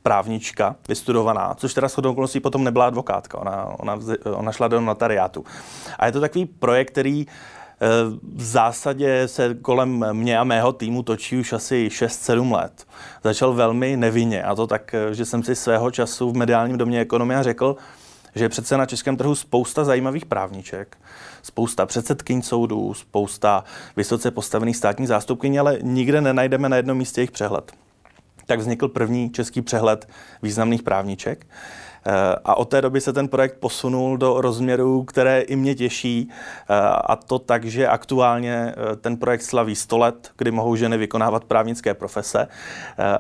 právnička, 0.03 0.77
vystudovaná, 0.89 1.55
což 1.55 1.75
teda 1.75 1.89
shodou 1.89 2.11
okolností 2.11 2.41
potom 2.41 2.65
nebyla 2.65 2.87
advokátka, 2.87 3.39
ona, 3.39 3.65
ona, 3.79 3.99
ona 4.25 4.53
šla 4.53 4.69
do 4.69 4.81
notariátu. 4.81 5.45
A 5.99 6.07
je 6.07 6.13
to 6.13 6.21
takový 6.21 6.47
projekt, 6.47 6.91
který 6.91 7.27
v 8.35 8.43
zásadě 8.43 9.29
se 9.29 9.55
kolem 9.55 10.05
mě 10.13 10.39
a 10.39 10.45
mého 10.45 10.73
týmu 10.73 11.03
točí 11.03 11.39
už 11.39 11.53
asi 11.53 11.89
6-7 11.89 12.53
let. 12.53 12.87
Začal 13.25 13.53
velmi 13.53 13.97
nevinně 13.97 14.43
a 14.43 14.55
to 14.55 14.67
tak, 14.67 14.95
že 15.13 15.25
jsem 15.25 15.43
si 15.43 15.55
svého 15.55 15.91
času 15.91 16.31
v 16.31 16.37
mediálním 16.37 16.79
domě 16.79 17.01
ekonomia 17.01 17.43
řekl, 17.43 17.77
že 18.37 18.45
je 18.45 18.49
přece 18.49 18.77
na 18.77 18.87
českém 18.87 19.17
trhu 19.17 19.35
spousta 19.35 19.85
zajímavých 19.85 20.27
právniček, 20.27 20.99
spousta 21.43 21.87
předsedkyň 21.87 22.43
soudů, 22.43 22.95
spousta 22.95 23.65
vysoce 23.97 24.31
postavených 24.31 24.77
státních 24.77 25.09
zástupkyní, 25.09 25.59
ale 25.59 25.79
nikde 25.83 26.21
nenajdeme 26.21 26.69
na 26.69 26.77
jednom 26.77 26.99
místě 26.99 27.21
jejich 27.21 27.31
přehled. 27.31 27.73
Tak 28.47 28.59
vznikl 28.59 28.89
první 28.89 29.31
český 29.31 29.63
přehled 29.63 30.09
významných 30.43 30.83
právniček. 30.83 31.47
Eh, 32.09 32.37
a 32.45 32.55
od 32.55 32.65
té 32.65 32.83
doby 32.83 33.01
se 33.01 33.13
ten 33.13 33.29
projekt 33.29 33.57
posunul 33.61 34.17
do 34.17 34.41
rozměrů, 34.41 35.05
které 35.05 35.41
i 35.41 35.57
mě 35.57 35.75
těší. 35.75 36.29
Eh, 36.31 36.75
a 37.05 37.17
to 37.17 37.39
tak, 37.39 37.65
že 37.65 37.89
aktuálně 37.89 38.75
eh, 38.93 38.97
ten 38.97 39.17
projekt 39.17 39.43
slaví 39.43 39.77
100 39.77 39.99
let, 39.99 40.31
kdy 40.39 40.51
mohou 40.51 40.77
ženy 40.77 40.99
vykonávat 40.99 41.45
právnické 41.45 41.95
profese. 41.95 42.49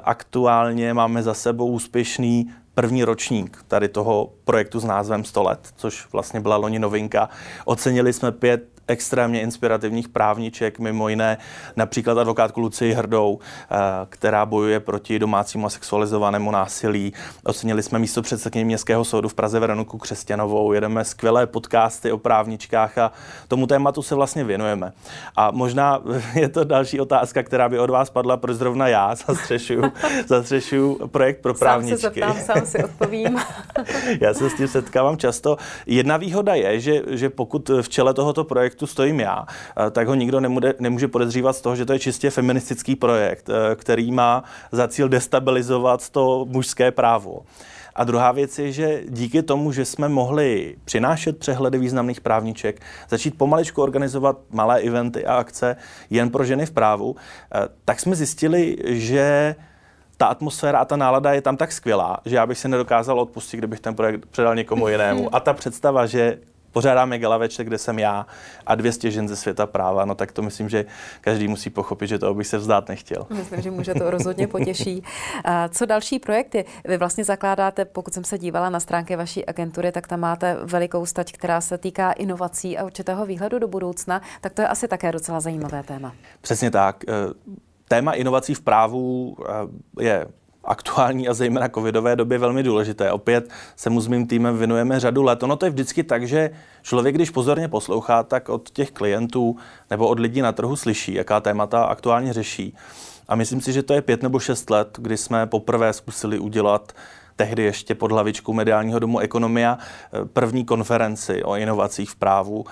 Aktuálně 0.03 0.95
máme 0.95 1.23
za 1.23 1.35
sebou 1.35 1.67
úspěšný 1.67 2.51
první 2.77 3.05
ročník 3.05 3.65
tady 3.69 3.89
toho 3.89 4.33
projektu 4.45 4.81
s 4.81 4.85
názvem 4.85 5.25
100 5.25 5.43
let, 5.43 5.69
což 5.77 6.13
vlastně 6.13 6.41
byla 6.41 6.57
loni 6.57 6.79
novinka. 6.79 7.29
Ocenili 7.65 8.13
jsme 8.13 8.33
pět 8.33 8.76
extrémně 8.89 9.41
inspirativních 9.41 10.09
právniček, 10.09 10.79
mimo 10.79 11.09
jiné 11.09 11.39
například 11.77 12.19
advokátku 12.19 12.61
Lucii 12.61 12.93
Hrdou, 12.93 13.39
eh, 13.39 13.77
která 14.09 14.47
bojuje 14.47 14.81
proti 14.81 15.19
domácímu 15.19 15.67
a 15.67 15.71
sexualizovanému 15.71 16.51
násilí. 16.51 17.13
Ocenili 17.45 17.83
jsme 17.83 17.99
místo 17.99 18.23
předsedkyně 18.23 18.65
Městského 18.65 19.05
soudu 19.05 19.29
v 19.29 19.35
Praze 19.35 19.61
Veroniku 19.61 19.99
Křesťanovou, 19.99 20.73
jedeme 20.73 21.05
skvělé 21.05 21.47
podcasty 21.47 22.13
o 22.13 22.19
právničkách 22.19 22.99
a 22.99 23.13
tomu 23.49 23.67
tématu 23.67 24.03
se 24.03 24.15
vlastně 24.15 24.45
věnujeme. 24.45 24.93
A 25.37 25.51
možná 25.51 26.03
je 26.35 26.49
to 26.49 26.65
další 26.65 27.01
otázka, 27.01 27.43
která 27.43 27.69
by 27.69 27.79
od 27.79 27.91
vás 27.91 28.11
padla, 28.11 28.37
proč 28.37 28.57
zrovna 28.57 28.89
já 28.89 29.15
zastřešuju, 29.27 29.93
zastřešuju 30.27 31.09
projekt 31.09 31.43
pro 31.43 31.55
právničky. 31.55 32.01
Sám 32.01 32.13
se 32.13 32.21
zeptám, 32.21 32.57
sám 32.57 32.67
si 32.67 32.85
odpovím. 32.85 33.39
já 34.21 34.35
se 34.35 34.51
s 34.51 34.55
tím 34.55 34.69
setkávám 34.69 35.17
často. 35.17 35.57
Jedna 35.87 36.17
výhoda 36.17 36.55
je, 36.55 36.81
že, 36.81 37.03
že 37.11 37.31
pokud 37.31 37.69
v 37.69 37.89
čele 37.89 38.15
tohoto 38.15 38.45
projektu 38.45 38.76
projektu 38.77 38.87
stojím 38.87 39.21
já, 39.21 39.47
eh, 39.87 39.91
tak 39.91 40.09
ho 40.09 40.15
nikdo 40.15 40.41
nemůže, 40.41 40.75
nemůže 40.79 41.09
podezřívat 41.09 41.57
z 41.57 41.61
toho, 41.61 41.77
že 41.77 41.87
to 41.87 41.93
je 41.93 41.99
čistě 41.99 42.31
feministický 42.31 42.97
projekt, 42.97 43.49
eh, 43.49 43.75
který 43.75 44.13
má 44.13 44.45
za 44.73 44.89
cíl 44.89 45.09
destabilizovat 45.09 46.11
to 46.11 46.45
mužské 46.49 46.91
právo. 46.91 47.43
A 47.95 48.05
druhá 48.05 48.33
věc 48.33 48.59
je, 48.59 48.73
že 48.73 49.03
díky 49.09 49.43
tomu, 49.43 49.73
že 49.73 49.85
jsme 49.85 50.09
mohli 50.09 50.77
přinášet 50.85 51.39
přehledy 51.39 51.79
významných 51.79 52.21
právniček, 52.21 52.81
začít 53.09 53.39
pomaličku 53.39 53.83
organizovat 53.83 54.37
malé 54.51 54.81
eventy 54.81 55.27
a 55.27 55.37
akce 55.37 55.77
jen 56.11 56.31
pro 56.31 56.45
ženy 56.45 56.67
v 56.67 56.71
právu, 56.71 57.17
eh, 57.17 57.69
tak 57.85 58.01
jsme 58.01 58.17
zjistili, 58.17 58.77
že 58.85 59.57
ta 60.17 60.27
atmosféra 60.27 60.79
a 60.79 60.85
ta 60.85 60.97
nálada 60.97 61.33
je 61.33 61.41
tam 61.41 61.57
tak 61.57 61.73
skvělá, 61.73 62.21
že 62.25 62.37
já 62.37 62.47
bych 62.47 62.59
se 62.59 62.69
nedokázal 62.69 63.21
odpustit, 63.21 63.57
kdybych 63.57 63.81
ten 63.81 63.95
projekt 63.95 64.27
předal 64.27 64.55
někomu 64.55 64.89
jinému. 64.89 65.29
A 65.35 65.41
ta 65.41 65.53
představa, 65.53 66.07
že 66.07 66.39
pořádáme 66.77 67.19
gala 67.19 67.39
večer, 67.39 67.67
kde 67.67 67.79
jsem 67.79 67.99
já 67.99 68.27
a 68.67 68.75
200 68.75 69.11
žen 69.11 69.29
ze 69.29 69.37
světa 69.37 69.67
práva, 69.67 70.05
no 70.05 70.15
tak 70.15 70.33
to 70.33 70.43
myslím, 70.43 70.69
že 70.69 70.85
každý 71.21 71.49
musí 71.49 71.71
pochopit, 71.71 72.07
že 72.07 72.19
toho 72.19 72.35
bych 72.35 72.47
se 72.47 72.59
vzdát 72.59 72.89
nechtěl. 72.89 73.27
Myslím, 73.31 73.63
že 73.63 73.71
může 73.71 73.95
to 73.95 74.11
rozhodně 74.11 74.47
potěší. 74.47 75.03
A 75.45 75.69
co 75.69 75.87
další 75.87 76.19
projekty? 76.19 76.65
Vy 76.85 76.97
vlastně 76.97 77.25
zakládáte, 77.25 77.85
pokud 77.85 78.15
jsem 78.15 78.25
se 78.25 78.39
dívala 78.39 78.71
na 78.71 78.81
stránky 78.81 79.17
vaší 79.17 79.47
agentury, 79.47 79.93
tak 79.93 80.07
tam 80.07 80.21
máte 80.21 80.57
velikou 80.63 81.07
stať, 81.07 81.33
která 81.33 81.61
se 81.61 81.79
týká 81.79 82.13
inovací 82.13 82.79
a 82.79 82.85
určitého 82.85 83.27
výhledu 83.27 83.59
do 83.59 83.69
budoucna, 83.69 84.23
tak 84.41 84.53
to 84.53 84.63
je 84.63 84.69
asi 84.69 84.89
také 84.89 85.13
docela 85.13 85.41
zajímavé 85.41 85.83
téma. 85.83 86.13
Přesně 86.41 86.71
tak. 86.71 87.05
Eh, 87.09 87.13
téma 87.89 88.13
inovací 88.13 88.55
v 88.55 88.61
právu 88.61 89.37
eh, 89.49 90.05
je 90.05 90.27
aktuální 90.67 91.29
a 91.29 91.35
zejména 91.35 91.69
covidové 91.69 92.17
době 92.17 92.39
velmi 92.39 92.63
důležité. 92.63 93.13
Opět 93.13 93.51
se 93.77 93.91
mu 93.91 94.01
s 94.01 94.07
mým 94.07 94.27
týmem 94.27 94.59
věnujeme 94.59 95.01
řadu 95.01 95.23
let. 95.23 95.43
Ono 95.43 95.57
to 95.57 95.67
je 95.67 95.71
vždycky 95.71 96.03
tak, 96.03 96.29
že 96.29 96.51
člověk, 96.83 97.15
když 97.15 97.31
pozorně 97.31 97.69
poslouchá, 97.69 98.23
tak 98.23 98.49
od 98.49 98.71
těch 98.71 98.91
klientů 98.91 99.57
nebo 99.91 100.09
od 100.09 100.21
lidí 100.21 100.41
na 100.41 100.53
trhu 100.53 100.77
slyší, 100.77 101.15
jaká 101.15 101.41
témata 101.41 101.85
aktuálně 101.85 102.33
řeší. 102.33 102.75
A 103.29 103.35
myslím 103.35 103.61
si, 103.61 103.73
že 103.73 103.83
to 103.83 103.95
je 103.95 104.03
pět 104.03 104.23
nebo 104.23 104.39
šest 104.39 104.71
let, 104.71 104.99
kdy 104.99 105.17
jsme 105.17 105.47
poprvé 105.47 105.93
zkusili 105.93 106.39
udělat 106.39 106.93
tehdy 107.37 107.63
ještě 107.63 107.95
pod 107.95 108.13
hlavičkou 108.13 108.53
mediálního 108.53 108.99
domu 108.99 109.19
Ekonomia 109.19 109.79
první 110.33 110.65
konferenci 110.65 111.43
o 111.43 111.57
inovacích 111.57 112.11
v 112.11 112.17
právu 112.17 112.65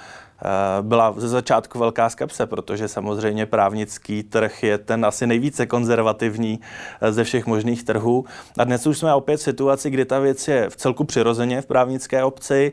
Eh, 0.45 0.83
byla 0.83 1.15
ze 1.17 1.29
začátku 1.29 1.79
velká 1.79 2.09
skepse, 2.09 2.47
protože 2.47 2.89
samozřejmě 2.89 3.47
právnický 3.47 4.23
trh 4.23 4.63
je 4.63 4.79
ten 4.79 5.05
asi 5.07 5.27
nejvíce 5.27 5.67
konzervativní 5.67 6.61
eh, 7.01 7.13
ze 7.13 7.25
všech 7.25 7.47
možných 7.47 7.85
trhů. 7.85 8.25
A 8.59 8.65
dnes 8.65 8.87
už 8.87 8.99
jsme 8.99 9.15
opět 9.15 9.37
v 9.37 9.43
situaci, 9.43 9.91
kdy 9.91 10.05
ta 10.05 10.19
věc 10.19 10.49
je 10.49 10.71
v 10.71 10.77
celku 10.77 11.05
přirozeně 11.05 11.61
v 11.61 11.67
právnické 11.67 12.25
obci. 12.25 12.73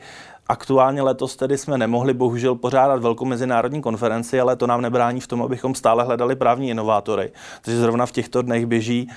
Aktuálně 0.51 1.01
letos 1.01 1.35
tedy 1.35 1.57
jsme 1.57 1.77
nemohli 1.77 2.13
bohužel 2.13 2.55
pořádat 2.55 3.01
velkou 3.01 3.25
mezinárodní 3.25 3.81
konferenci, 3.81 4.39
ale 4.39 4.55
to 4.55 4.67
nám 4.67 4.81
nebrání 4.81 5.19
v 5.19 5.27
tom, 5.27 5.41
abychom 5.41 5.75
stále 5.75 6.03
hledali 6.03 6.35
právní 6.35 6.69
inovátory. 6.69 7.31
Takže 7.61 7.79
zrovna 7.79 8.05
v 8.05 8.11
těchto 8.11 8.41
dnech 8.41 8.65
běží, 8.65 9.09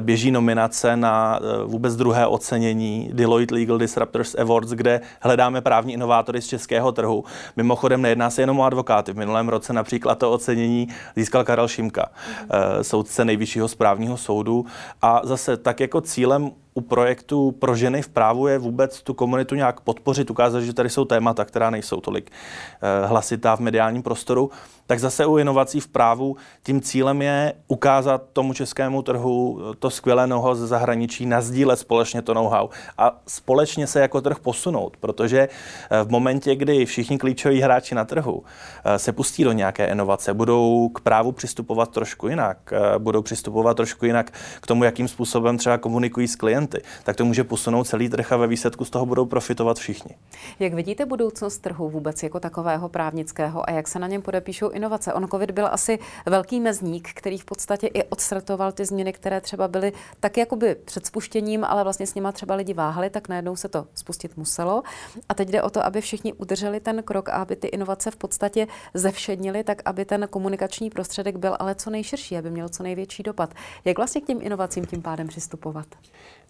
běží 0.00 0.30
nominace 0.30 0.96
na 0.96 1.40
eh, 1.42 1.64
vůbec 1.64 1.96
druhé 1.96 2.26
ocenění 2.26 3.10
Deloitte 3.12 3.54
Legal 3.54 3.78
Disruptors 3.78 4.34
Awards, 4.34 4.70
kde 4.70 5.00
hledáme 5.20 5.60
právní 5.60 5.92
inovátory 5.92 6.42
z 6.42 6.46
českého 6.46 6.92
trhu. 6.92 7.24
Mimochodem 7.56 8.02
nejedná 8.02 8.30
se 8.30 8.42
jenom 8.42 8.60
o 8.60 8.64
advokáty. 8.64 9.12
V 9.12 9.16
minulém 9.16 9.48
roce 9.48 9.72
například 9.72 10.18
to 10.18 10.32
ocenění 10.32 10.88
získal 11.16 11.44
Karel 11.44 11.68
Šimka, 11.68 12.06
mm. 12.40 12.84
soudce 12.84 13.24
nejvyššího 13.24 13.68
správního 13.68 14.16
soudu. 14.16 14.66
A 15.02 15.20
zase 15.24 15.56
tak 15.56 15.80
jako 15.80 16.00
cílem 16.00 16.50
u 16.80 16.82
projektu 16.82 17.52
pro 17.52 17.76
ženy 17.76 18.02
v 18.02 18.08
právu 18.08 18.46
je 18.46 18.58
vůbec 18.58 19.02
tu 19.02 19.14
komunitu 19.14 19.54
nějak 19.54 19.80
podpořit, 19.80 20.30
ukázat, 20.30 20.60
že 20.60 20.72
tady 20.72 20.90
jsou 20.90 21.04
témata, 21.04 21.44
která 21.44 21.70
nejsou 21.70 22.00
tolik 22.00 22.30
eh, 22.30 23.06
hlasitá 23.06 23.56
v 23.56 23.60
mediálním 23.60 24.02
prostoru. 24.02 24.50
Tak 24.86 25.00
zase 25.00 25.26
u 25.26 25.36
inovací 25.38 25.80
v 25.80 25.88
právu 25.88 26.36
tím 26.62 26.80
cílem 26.80 27.22
je 27.22 27.52
ukázat 27.68 28.22
tomu 28.32 28.52
českému 28.52 29.02
trhu 29.02 29.60
to 29.78 29.90
skvělé 29.90 30.26
know 30.26 30.54
ze 30.54 30.66
zahraničí, 30.66 31.26
nazdílet 31.26 31.78
společně 31.78 32.22
to 32.22 32.34
know-how 32.34 32.68
a 32.98 33.20
společně 33.26 33.86
se 33.86 34.00
jako 34.00 34.20
trh 34.20 34.38
posunout, 34.38 34.96
protože 34.96 35.40
eh, 35.40 36.04
v 36.04 36.08
momentě, 36.10 36.56
kdy 36.56 36.86
všichni 36.86 37.18
klíčoví 37.18 37.60
hráči 37.60 37.94
na 37.94 38.04
trhu 38.04 38.42
eh, 38.84 38.98
se 38.98 39.12
pustí 39.12 39.44
do 39.44 39.52
nějaké 39.52 39.86
inovace, 39.86 40.34
budou 40.34 40.88
k 40.88 41.00
právu 41.00 41.32
přistupovat 41.32 41.90
trošku 41.90 42.28
jinak, 42.28 42.72
eh, 42.72 42.98
budou 42.98 43.22
přistupovat 43.22 43.76
trošku 43.76 44.06
jinak 44.06 44.30
k 44.60 44.66
tomu, 44.66 44.84
jakým 44.84 45.08
způsobem 45.08 45.58
třeba 45.58 45.78
komunikují 45.78 46.28
s 46.28 46.36
klienty, 46.36 46.69
tak 47.04 47.16
to 47.16 47.24
může 47.24 47.44
posunout 47.44 47.84
celý 47.84 48.08
trh 48.08 48.32
a 48.32 48.36
ve 48.36 48.46
výsledku 48.46 48.84
z 48.84 48.90
toho 48.90 49.06
budou 49.06 49.24
profitovat 49.24 49.78
všichni. 49.78 50.16
Jak 50.58 50.74
vidíte 50.74 51.06
budoucnost 51.06 51.58
trhu 51.58 51.90
vůbec 51.90 52.22
jako 52.22 52.40
takového 52.40 52.88
právnického 52.88 53.68
a 53.68 53.72
jak 53.72 53.88
se 53.88 53.98
na 53.98 54.06
něm 54.06 54.22
podepíšou 54.22 54.68
inovace. 54.68 55.12
On 55.12 55.28
COVID 55.28 55.50
byl 55.50 55.68
asi 55.72 55.98
velký 56.26 56.60
mezník, 56.60 57.08
který 57.14 57.38
v 57.38 57.44
podstatě 57.44 57.86
i 57.86 58.04
odstartoval 58.04 58.72
ty 58.72 58.84
změny, 58.84 59.12
které 59.12 59.40
třeba 59.40 59.68
byly 59.68 59.92
tak 60.20 60.36
jakoby 60.36 60.74
před 60.74 61.06
spuštěním, 61.06 61.64
ale 61.64 61.82
vlastně 61.82 62.06
s 62.06 62.14
nima 62.14 62.32
třeba 62.32 62.54
lidi 62.54 62.74
váhali, 62.74 63.10
tak 63.10 63.28
najednou 63.28 63.56
se 63.56 63.68
to 63.68 63.86
spustit 63.94 64.36
muselo. 64.36 64.82
A 65.28 65.34
teď 65.34 65.48
jde 65.48 65.62
o 65.62 65.70
to, 65.70 65.84
aby 65.84 66.00
všichni 66.00 66.32
udrželi 66.32 66.80
ten 66.80 67.02
krok 67.02 67.28
a 67.28 67.32
aby 67.32 67.56
ty 67.56 67.66
inovace 67.66 68.10
v 68.10 68.16
podstatě 68.16 68.66
zevšednili, 68.94 69.64
tak 69.64 69.82
aby 69.84 70.04
ten 70.04 70.28
komunikační 70.30 70.90
prostředek 70.90 71.36
byl 71.36 71.56
ale 71.58 71.74
co 71.74 71.90
nejširší, 71.90 72.36
aby 72.36 72.50
měl 72.50 72.68
co 72.68 72.82
největší 72.82 73.22
dopad. 73.22 73.54
Jak 73.84 73.96
vlastně 73.96 74.20
k 74.20 74.26
těm 74.26 74.38
inovacím 74.42 74.86
tím 74.86 75.02
pádem 75.02 75.28
přistupovat? 75.28 75.86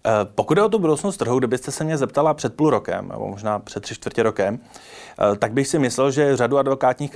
Eh, 0.07 0.11
pokud 0.35 0.59
je 0.59 0.65
o 0.65 0.69
tu 0.69 0.79
budoucnost 0.79 1.17
trhu, 1.17 1.39
kdybyste 1.39 1.71
se 1.71 1.85
mě 1.85 1.99
zeptala 1.99 2.35
před 2.35 2.55
půl 2.55 2.71
rokem, 2.71 3.09
nebo 3.09 3.29
možná 3.29 3.59
před 3.59 3.83
tři 3.83 3.95
čtvrtě 3.95 4.23
rokem, 4.23 4.59
eh, 4.59 5.37
tak 5.37 5.53
bych 5.53 5.69
si 5.69 5.79
myslel, 5.79 6.11
že 6.11 6.37
řadu 6.37 6.59
advokátních 6.59 7.13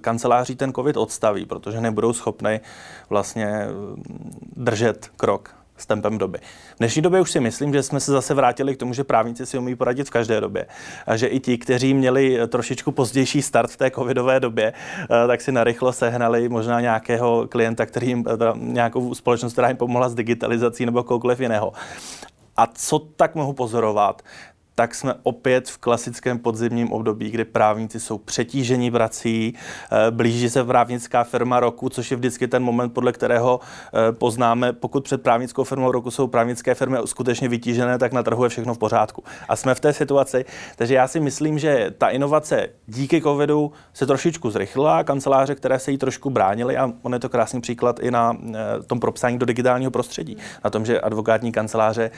kanceláří 0.00 0.56
ten 0.56 0.72
COVID 0.72 0.96
odstaví, 0.96 1.46
protože 1.46 1.80
nebudou 1.80 2.12
schopny 2.12 2.60
vlastně 3.10 3.66
mm, 3.70 4.02
držet 4.56 5.10
krok 5.16 5.57
s 5.78 5.86
tempem 5.86 6.18
doby. 6.18 6.38
V 6.74 6.78
dnešní 6.78 7.02
době 7.02 7.20
už 7.20 7.30
si 7.30 7.40
myslím, 7.40 7.72
že 7.72 7.82
jsme 7.82 8.00
se 8.00 8.12
zase 8.12 8.34
vrátili 8.34 8.74
k 8.74 8.78
tomu, 8.78 8.94
že 8.94 9.04
právníci 9.04 9.46
si 9.46 9.58
umí 9.58 9.76
poradit 9.76 10.06
v 10.06 10.10
každé 10.10 10.40
době. 10.40 10.66
A 11.06 11.16
že 11.16 11.26
i 11.26 11.40
ti, 11.40 11.58
kteří 11.58 11.94
měli 11.94 12.38
trošičku 12.48 12.92
pozdější 12.92 13.42
start 13.42 13.70
v 13.70 13.76
té 13.76 13.90
covidové 13.90 14.40
době, 14.40 14.72
eh, 15.02 15.26
tak 15.26 15.40
si 15.40 15.52
narychlo 15.52 15.92
sehnali 15.92 16.48
možná 16.48 16.80
nějakého 16.80 17.46
klienta, 17.48 17.86
který 17.86 18.08
jim, 18.08 18.24
nějakou 18.54 19.14
společnost, 19.14 19.52
která 19.52 19.68
jim 19.68 19.76
pomohla 19.76 20.08
s 20.08 20.14
digitalizací 20.14 20.86
nebo 20.86 21.02
koukoliv 21.02 21.40
jiného. 21.40 21.72
A 22.56 22.66
co 22.66 22.98
tak 22.98 23.34
mohu 23.34 23.52
pozorovat, 23.52 24.22
tak 24.78 24.94
jsme 24.94 25.14
opět 25.22 25.68
v 25.68 25.78
klasickém 25.78 26.38
podzimním 26.38 26.92
období, 26.92 27.30
kdy 27.30 27.44
právníci 27.44 28.00
jsou 28.00 28.18
přetížení 28.18 28.90
prací, 28.90 29.54
eh, 29.92 30.10
blíží 30.10 30.50
se 30.50 30.64
právnická 30.64 31.24
firma 31.24 31.60
roku, 31.60 31.88
což 31.88 32.10
je 32.10 32.16
vždycky 32.16 32.48
ten 32.48 32.62
moment, 32.62 32.90
podle 32.90 33.12
kterého 33.12 33.60
eh, 33.60 34.12
poznáme, 34.12 34.72
pokud 34.72 35.04
před 35.04 35.22
právnickou 35.22 35.64
firmou 35.64 35.92
roku 35.92 36.10
jsou 36.10 36.26
právnické 36.26 36.74
firmy 36.74 36.98
skutečně 37.04 37.48
vytížené, 37.48 37.98
tak 37.98 38.12
na 38.12 38.22
trhu 38.22 38.44
je 38.44 38.50
všechno 38.50 38.74
v 38.74 38.78
pořádku. 38.78 39.24
A 39.48 39.56
jsme 39.56 39.74
v 39.74 39.80
té 39.80 39.92
situaci, 39.92 40.44
takže 40.76 40.94
já 40.94 41.08
si 41.08 41.20
myslím, 41.20 41.58
že 41.58 41.94
ta 41.98 42.08
inovace 42.08 42.68
díky 42.86 43.22
covidu 43.22 43.72
se 43.92 44.06
trošičku 44.06 44.50
zrychlila, 44.50 45.04
kanceláře, 45.04 45.54
které 45.54 45.78
se 45.78 45.90
jí 45.90 45.98
trošku 45.98 46.30
bránily, 46.30 46.76
a 46.76 46.92
on 47.02 47.12
je 47.12 47.18
to 47.18 47.28
krásný 47.28 47.60
příklad 47.60 48.00
i 48.00 48.10
na 48.10 48.36
eh, 48.54 48.82
tom 48.86 49.00
propsání 49.00 49.38
do 49.38 49.46
digitálního 49.46 49.90
prostředí, 49.90 50.36
na 50.64 50.70
tom, 50.70 50.86
že 50.86 51.00
advokátní 51.00 51.52
kanceláře 51.52 52.10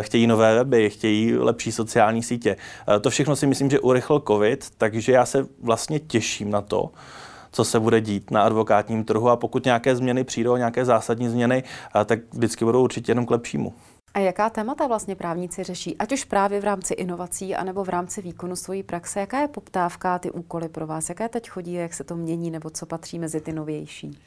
chtějí 0.00 0.26
nové 0.26 0.54
weby, 0.54 0.90
chtějí 0.90 1.36
lepší 1.36 1.72
sociální 1.72 1.97
sociální 1.98 2.22
sítě. 2.22 2.56
Eh, 2.96 3.00
to 3.00 3.10
všechno 3.10 3.36
si 3.36 3.46
myslím, 3.46 3.70
že 3.70 3.80
urychl 3.80 4.22
COVID, 4.26 4.70
takže 4.78 5.12
já 5.12 5.26
se 5.26 5.46
vlastně 5.62 5.98
těším 5.98 6.50
na 6.50 6.60
to, 6.60 6.90
co 7.52 7.64
se 7.64 7.80
bude 7.80 8.00
dít 8.00 8.30
na 8.30 8.42
advokátním 8.42 9.04
trhu 9.04 9.28
a 9.28 9.36
pokud 9.36 9.64
nějaké 9.64 9.96
změny 9.96 10.24
přijdou, 10.24 10.56
nějaké 10.56 10.84
zásadní 10.84 11.28
změny, 11.28 11.62
eh, 12.00 12.04
tak 12.04 12.18
vždycky 12.32 12.64
budou 12.64 12.82
určitě 12.82 13.10
jenom 13.10 13.26
k 13.26 13.30
lepšímu. 13.30 13.74
A 14.14 14.18
jaká 14.18 14.50
témata 14.50 14.86
vlastně 14.86 15.16
právníci 15.16 15.62
řeší, 15.62 15.96
ať 15.98 16.12
už 16.12 16.24
právě 16.24 16.60
v 16.60 16.64
rámci 16.64 16.94
inovací, 16.94 17.54
anebo 17.54 17.84
v 17.84 17.88
rámci 17.88 18.22
výkonu 18.22 18.56
svojí 18.56 18.82
praxe? 18.82 19.20
Jaká 19.20 19.40
je 19.40 19.48
poptávka, 19.48 20.18
ty 20.18 20.30
úkoly 20.30 20.68
pro 20.68 20.86
vás? 20.86 21.08
Jaké 21.08 21.28
teď 21.28 21.48
chodí, 21.50 21.72
jak 21.72 21.94
se 21.94 22.04
to 22.04 22.16
mění, 22.16 22.50
nebo 22.50 22.70
co 22.70 22.86
patří 22.86 23.18
mezi 23.18 23.40
ty 23.40 23.52
novější? 23.52 24.18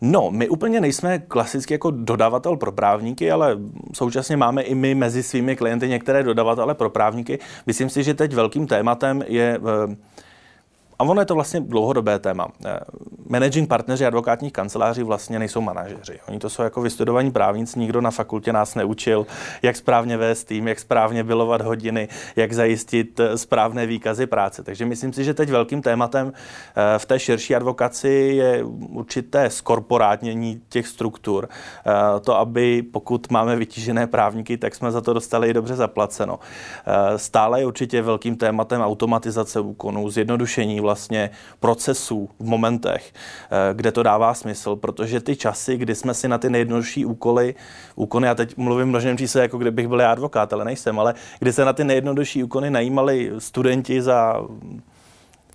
No, 0.00 0.30
my 0.30 0.48
úplně 0.48 0.80
nejsme 0.80 1.18
klasicky 1.18 1.74
jako 1.74 1.90
dodavatel 1.90 2.56
pro 2.56 2.72
právníky, 2.72 3.30
ale 3.30 3.58
současně 3.92 4.36
máme 4.36 4.62
i 4.62 4.74
my 4.74 4.94
mezi 4.94 5.22
svými 5.22 5.56
klienty 5.56 5.88
některé 5.88 6.22
dodavatele 6.22 6.74
pro 6.74 6.90
právníky. 6.90 7.38
Myslím 7.66 7.90
si, 7.90 8.02
že 8.02 8.14
teď 8.14 8.34
velkým 8.34 8.66
tématem 8.66 9.24
je 9.26 9.58
eh, 9.58 9.96
a 11.00 11.02
ono 11.02 11.22
je 11.22 11.26
to 11.26 11.34
vlastně 11.34 11.60
dlouhodobé 11.60 12.18
téma. 12.18 12.48
Eh, 12.64 12.80
managing 13.28 13.68
partneři 13.68 14.06
advokátních 14.06 14.52
kanceláří 14.52 15.02
vlastně 15.02 15.38
nejsou 15.38 15.60
manažeři. 15.60 16.20
Oni 16.28 16.38
to 16.38 16.50
jsou 16.50 16.62
jako 16.62 16.80
vystudovaní 16.80 17.30
právníci, 17.30 17.78
nikdo 17.78 18.00
na 18.00 18.10
fakultě 18.10 18.52
nás 18.52 18.74
neučil, 18.74 19.26
jak 19.62 19.76
správně 19.76 20.16
vést 20.16 20.44
tým, 20.44 20.68
jak 20.68 20.78
správně 20.80 21.24
bylovat 21.24 21.60
hodiny, 21.60 22.08
jak 22.36 22.52
zajistit 22.52 23.20
eh, 23.20 23.38
správné 23.38 23.86
výkazy 23.86 24.26
práce. 24.26 24.62
Takže 24.62 24.86
myslím 24.86 25.12
si, 25.12 25.24
že 25.24 25.34
teď 25.34 25.50
velkým 25.50 25.82
tématem 25.82 26.32
eh, 26.32 26.98
v 26.98 27.06
té 27.06 27.18
širší 27.18 27.56
advokaci 27.56 28.08
je 28.08 28.64
určité 28.88 29.50
skorporátnění 29.50 30.60
těch 30.68 30.86
struktur. 30.86 31.48
To, 32.24 32.38
aby 32.38 32.82
pokud 32.82 33.30
máme 33.30 33.56
vytížené 33.56 34.06
právníky, 34.06 34.56
tak 34.56 34.74
jsme 34.74 34.92
za 34.92 35.00
to 35.00 35.12
dostali 35.12 35.48
i 35.48 35.52
dobře 35.52 35.76
zaplaceno. 35.76 36.38
Stále 37.16 37.60
je 37.60 37.66
určitě 37.66 38.02
velkým 38.02 38.36
tématem 38.36 38.80
automatizace 38.80 39.60
úkonů, 39.60 40.10
zjednodušení 40.10 40.80
vlastně 40.90 41.30
procesů 41.60 42.28
v 42.38 42.44
momentech, 42.44 43.12
eh, 43.14 43.74
kde 43.74 43.92
to 43.92 44.02
dává 44.02 44.34
smysl, 44.34 44.76
protože 44.76 45.20
ty 45.20 45.36
časy, 45.36 45.76
kdy 45.76 45.94
jsme 45.94 46.14
si 46.14 46.28
na 46.28 46.38
ty 46.38 46.50
nejjednodušší 46.50 47.06
úkoly, 47.06 47.54
úkony, 47.94 48.26
já 48.26 48.34
teď 48.34 48.56
mluvím 48.56 48.88
množném 48.88 49.18
čísle, 49.18 49.42
jako 49.42 49.58
kdybych 49.58 49.88
byl 49.88 50.00
já 50.00 50.12
advokát, 50.12 50.52
ale 50.52 50.64
nejsem, 50.64 50.98
ale 50.98 51.14
kdy 51.38 51.52
se 51.52 51.64
na 51.64 51.72
ty 51.72 51.84
nejjednodušší 51.84 52.44
úkony 52.44 52.70
najímali 52.70 53.32
studenti 53.38 54.02
za 54.02 54.42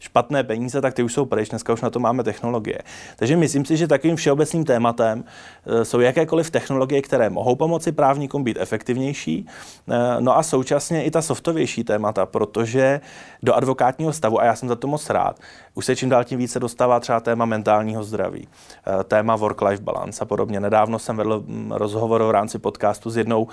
špatné 0.06 0.44
peníze, 0.44 0.82
tak 0.82 0.94
ty 0.94 1.04
už 1.04 1.14
jsou 1.14 1.26
pryč, 1.26 1.50
dneska 1.50 1.74
už 1.74 1.82
na 1.82 1.90
to 1.90 2.00
máme 2.00 2.24
technologie. 2.24 2.80
Takže 3.16 3.38
myslím 3.38 3.66
si, 3.66 3.78
že 3.78 3.88
takovým 3.88 4.16
všeobecným 4.16 4.64
tématem 4.64 5.26
eh, 5.26 5.86
jsou 5.86 6.00
jakékoliv 6.00 6.52
technologie, 6.52 7.02
které 7.02 7.30
mohou 7.30 7.56
pomoci 7.56 7.92
právníkům 7.92 8.44
být 8.44 8.58
efektivnější, 8.60 9.46
eh, 9.46 10.22
no 10.22 10.38
a 10.38 10.44
současně 10.44 11.04
i 11.04 11.12
ta 11.12 11.22
softovější 11.22 11.84
témata, 11.84 12.26
protože 12.26 13.02
do 13.44 13.54
advokátního 13.54 14.14
stavu, 14.14 14.42
a 14.42 14.46
já 14.46 14.56
jsem 14.56 14.70
za 14.70 14.76
to 14.76 14.88
moc 14.88 15.10
rád, 15.10 15.40
už 15.76 15.86
se 15.86 15.96
čím 15.96 16.10
dál 16.10 16.24
tím 16.24 16.40
více 16.40 16.60
dostává 16.60 17.00
třeba 17.00 17.20
téma 17.20 17.46
mentálního 17.46 18.04
zdraví, 18.04 18.48
eh, 18.88 19.04
téma 19.04 19.38
work-life 19.38 19.82
balance 19.82 20.22
a 20.22 20.26
podobně. 20.26 20.60
Nedávno 20.60 21.00
jsem 21.00 21.18
vedl 21.18 21.44
mm, 21.48 21.72
rozhovor 21.72 22.24
v 22.24 22.32
rámci 22.32 22.60
podcastu 22.60 23.10
s 23.10 23.18
jednou 23.18 23.48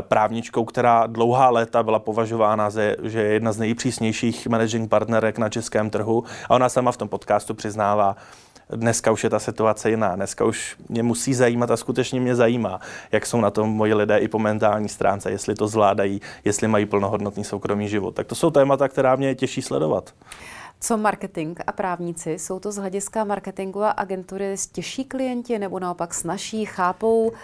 právničkou, 0.00 0.64
která 0.64 1.06
dlouhá 1.06 1.50
léta 1.50 1.82
byla 1.82 1.98
považována, 1.98 2.70
za, 2.70 2.80
že 3.02 3.22
je 3.22 3.32
jedna 3.32 3.52
z 3.52 3.58
nejpřísnějších 3.58 4.46
managing 4.46 4.90
partnerek 4.90 5.38
na 5.38 5.48
českém 5.48 5.90
trhu 5.90 6.24
a 6.48 6.54
ona 6.54 6.68
sama 6.68 6.92
v 6.92 6.96
tom 6.96 7.08
podcastu 7.08 7.54
přiznává, 7.54 8.16
dneska 8.70 9.12
už 9.12 9.24
je 9.24 9.30
ta 9.30 9.38
situace 9.38 9.90
jiná. 9.90 10.16
Dneska 10.16 10.44
už 10.44 10.76
mě 10.88 11.02
musí 11.02 11.34
zajímat 11.34 11.70
a 11.70 11.76
skutečně 11.76 12.20
mě 12.20 12.34
zajímá, 12.36 12.80
jak 13.12 13.26
jsou 13.26 13.40
na 13.40 13.50
tom 13.50 13.70
moji 13.70 13.94
lidé 13.94 14.18
i 14.18 14.28
po 14.28 14.38
mentální 14.38 14.88
stránce, 14.88 15.30
jestli 15.30 15.54
to 15.54 15.68
zvládají, 15.68 16.20
jestli 16.44 16.68
mají 16.68 16.86
plnohodnotný 16.86 17.44
soukromý 17.44 17.88
život. 17.88 18.14
Tak 18.14 18.26
to 18.26 18.34
jsou 18.34 18.50
témata, 18.50 18.88
která 18.88 19.16
mě 19.16 19.34
těší 19.34 19.62
sledovat. 19.62 20.14
Co 20.80 20.96
marketing 20.96 21.58
a 21.66 21.72
právníci? 21.72 22.30
Jsou 22.30 22.60
to 22.60 22.72
z 22.72 22.76
hlediska 22.76 23.24
marketingu 23.24 23.82
a 23.82 23.90
agentury 23.90 24.54
těžší 24.72 25.04
klienti 25.04 25.58
nebo 25.58 25.78
naopak 25.78 26.14
snaží, 26.14 26.64
chápou 26.64 27.28
uh, 27.28 27.34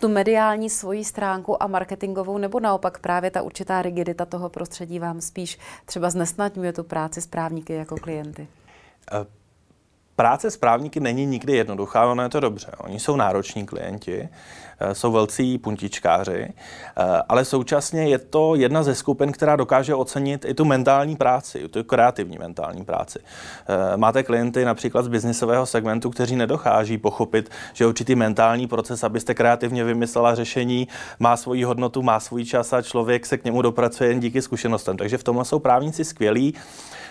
tu 0.00 0.08
mediální 0.08 0.70
svoji 0.70 1.04
stránku 1.04 1.62
a 1.62 1.66
marketingovou 1.66 2.38
nebo 2.38 2.60
naopak 2.60 2.98
právě 2.98 3.30
ta 3.30 3.42
určitá 3.42 3.82
rigidita 3.82 4.24
toho 4.24 4.48
prostředí 4.48 4.98
vám 4.98 5.20
spíš 5.20 5.58
třeba 5.84 6.10
znesnadňuje 6.10 6.72
tu 6.72 6.84
práci 6.84 7.20
s 7.20 7.26
právníky 7.26 7.72
jako 7.72 7.96
klienty? 7.96 8.48
Uh 9.20 9.45
Práce 10.16 10.50
s 10.50 10.56
právníky 10.56 11.00
není 11.00 11.26
nikdy 11.26 11.56
jednoduchá, 11.56 12.06
ono 12.06 12.22
je 12.22 12.28
to 12.28 12.40
dobře. 12.40 12.66
Oni 12.78 13.00
jsou 13.00 13.16
nároční 13.16 13.66
klienti, 13.66 14.28
eh, 14.80 14.94
jsou 14.94 15.12
velcí 15.12 15.58
puntičkáři, 15.58 16.48
eh, 16.48 16.52
ale 17.28 17.44
současně 17.44 18.08
je 18.08 18.18
to 18.18 18.54
jedna 18.54 18.82
ze 18.82 18.94
skupin, 18.94 19.32
která 19.32 19.56
dokáže 19.56 19.94
ocenit 19.94 20.44
i 20.44 20.54
tu 20.54 20.64
mentální 20.64 21.16
práci, 21.16 21.68
tu 21.68 21.84
kreativní 21.84 22.38
mentální 22.38 22.84
práci. 22.84 23.18
Eh, 23.68 23.96
máte 23.96 24.22
klienty 24.22 24.64
například 24.64 25.04
z 25.04 25.08
biznisového 25.08 25.66
segmentu, 25.66 26.10
kteří 26.10 26.36
nedochází 26.36 26.98
pochopit, 26.98 27.50
že 27.72 27.86
určitý 27.86 28.14
mentální 28.14 28.66
proces, 28.66 29.04
abyste 29.04 29.34
kreativně 29.34 29.84
vymyslela 29.84 30.34
řešení, 30.34 30.88
má 31.18 31.36
svoji 31.36 31.64
hodnotu, 31.64 32.02
má 32.02 32.20
svůj 32.20 32.44
čas 32.44 32.72
a 32.72 32.82
člověk 32.82 33.26
se 33.26 33.38
k 33.38 33.44
němu 33.44 33.62
dopracuje 33.62 34.10
jen 34.10 34.20
díky 34.20 34.42
zkušenostem. 34.42 34.96
Takže 34.96 35.18
v 35.18 35.24
tomhle 35.24 35.44
jsou 35.44 35.58
právníci 35.58 36.04
skvělí. 36.04 36.54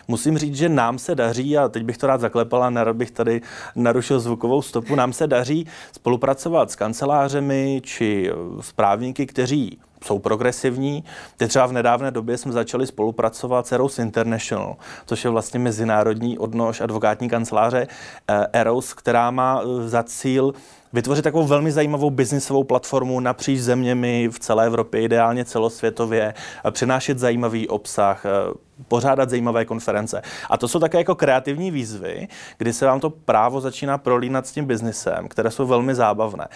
Musím 0.07 0.37
říct, 0.37 0.55
že 0.55 0.69
nám 0.69 0.99
se 0.99 1.15
daří, 1.15 1.57
a 1.57 1.67
teď 1.67 1.83
bych 1.83 1.97
to 1.97 2.07
rád 2.07 2.21
zaklepal 2.21 2.63
a 2.63 2.69
nerad 2.95 2.97
bych 2.97 3.11
tady 3.11 3.41
narušil 3.75 4.19
zvukovou 4.19 4.61
stopu, 4.61 4.95
nám 4.95 5.13
se 5.13 5.27
daří 5.27 5.67
spolupracovat 5.91 6.71
s 6.71 6.75
kancelářemi 6.75 7.81
či 7.83 8.31
s 8.61 8.71
právníky, 8.71 9.25
kteří 9.25 9.77
jsou 10.05 10.19
progresivní. 10.19 11.03
Teď 11.37 11.49
třeba 11.49 11.65
v 11.65 11.71
nedávné 11.71 12.11
době 12.11 12.37
jsme 12.37 12.51
začali 12.51 12.87
spolupracovat 12.87 13.67
s 13.67 13.71
Eros 13.71 13.99
International, 13.99 14.77
což 15.05 15.23
je 15.23 15.29
vlastně 15.29 15.59
mezinárodní 15.59 16.37
odnož 16.37 16.81
advokátní 16.81 17.29
kanceláře 17.29 17.87
eh, 18.27 18.47
Eros, 18.53 18.93
která 18.93 19.31
má 19.31 19.61
eh, 19.61 19.89
za 19.89 20.03
cíl 20.03 20.53
vytvořit 20.95 21.23
takovou 21.23 21.47
velmi 21.47 21.71
zajímavou 21.71 22.09
biznisovou 22.09 22.63
platformu 22.63 23.19
napříč 23.19 23.59
zeměmi 23.59 24.29
v 24.31 24.39
celé 24.39 24.65
Evropě, 24.65 25.01
ideálně 25.01 25.45
celosvětově, 25.45 26.33
přinášet 26.71 27.19
zajímavý 27.19 27.67
obsah, 27.67 28.25
eh, 28.25 28.29
pořádat 28.87 29.29
zajímavé 29.29 29.65
konference. 29.65 30.21
A 30.49 30.57
to 30.57 30.67
jsou 30.67 30.79
také 30.79 30.97
jako 30.97 31.15
kreativní 31.15 31.71
výzvy, 31.71 32.27
kdy 32.57 32.73
se 32.73 32.85
vám 32.85 32.99
to 32.99 33.09
právo 33.09 33.61
začíná 33.61 33.97
prolínat 33.97 34.47
s 34.47 34.51
tím 34.51 34.65
biznisem, 34.65 35.27
které 35.27 35.51
jsou 35.51 35.65
velmi 35.65 35.95
zábavné. 35.95 36.47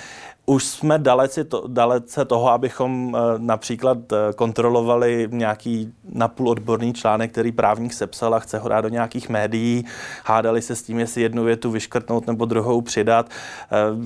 Už 0.46 0.64
jsme 0.64 1.00
daleci, 1.00 1.44
to, 1.44 1.64
dalece 1.68 2.26
toho, 2.26 2.50
abychom 2.50 3.18
eh, 3.18 3.20
například 3.38 3.98
eh, 4.14 4.16
kontrolovali 4.36 5.28
nějaký 5.32 5.94
napůl 6.14 6.50
odborný 6.50 6.94
článek, 6.94 7.32
který 7.32 7.52
právník 7.52 7.94
sepsal 7.94 8.36
a 8.36 8.40
chce 8.40 8.60
ho 8.60 8.70
dát 8.70 8.82
do 8.82 8.90
nějakých 8.90 9.30
médií, 9.30 9.86
hádali 10.26 10.62
se 10.62 10.76
s 10.76 10.84
tím, 10.84 11.00
jestli 11.00 11.22
jednu 11.22 11.44
větu 11.44 11.72
vyškrtnout 11.72 12.28
nebo 12.28 12.46
druhou 12.46 12.82
přidat. 12.82 13.30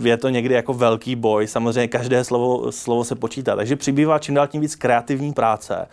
Je 0.02 0.18
to 0.24 0.30
někdy 0.30 0.56
jako 0.56 0.74
velký 0.74 1.16
boj, 1.16 1.48
samozřejmě 1.48 1.88
každé 1.88 2.24
slovo, 2.24 2.72
slovo 2.72 3.04
se 3.04 3.16
počítá, 3.16 3.56
takže 3.56 3.76
přibývá 3.76 4.20
čím 4.20 4.36
dál 4.36 4.48
tím 4.48 4.62
víc 4.62 4.76
kreativní 4.76 5.34
práce. 5.34 5.88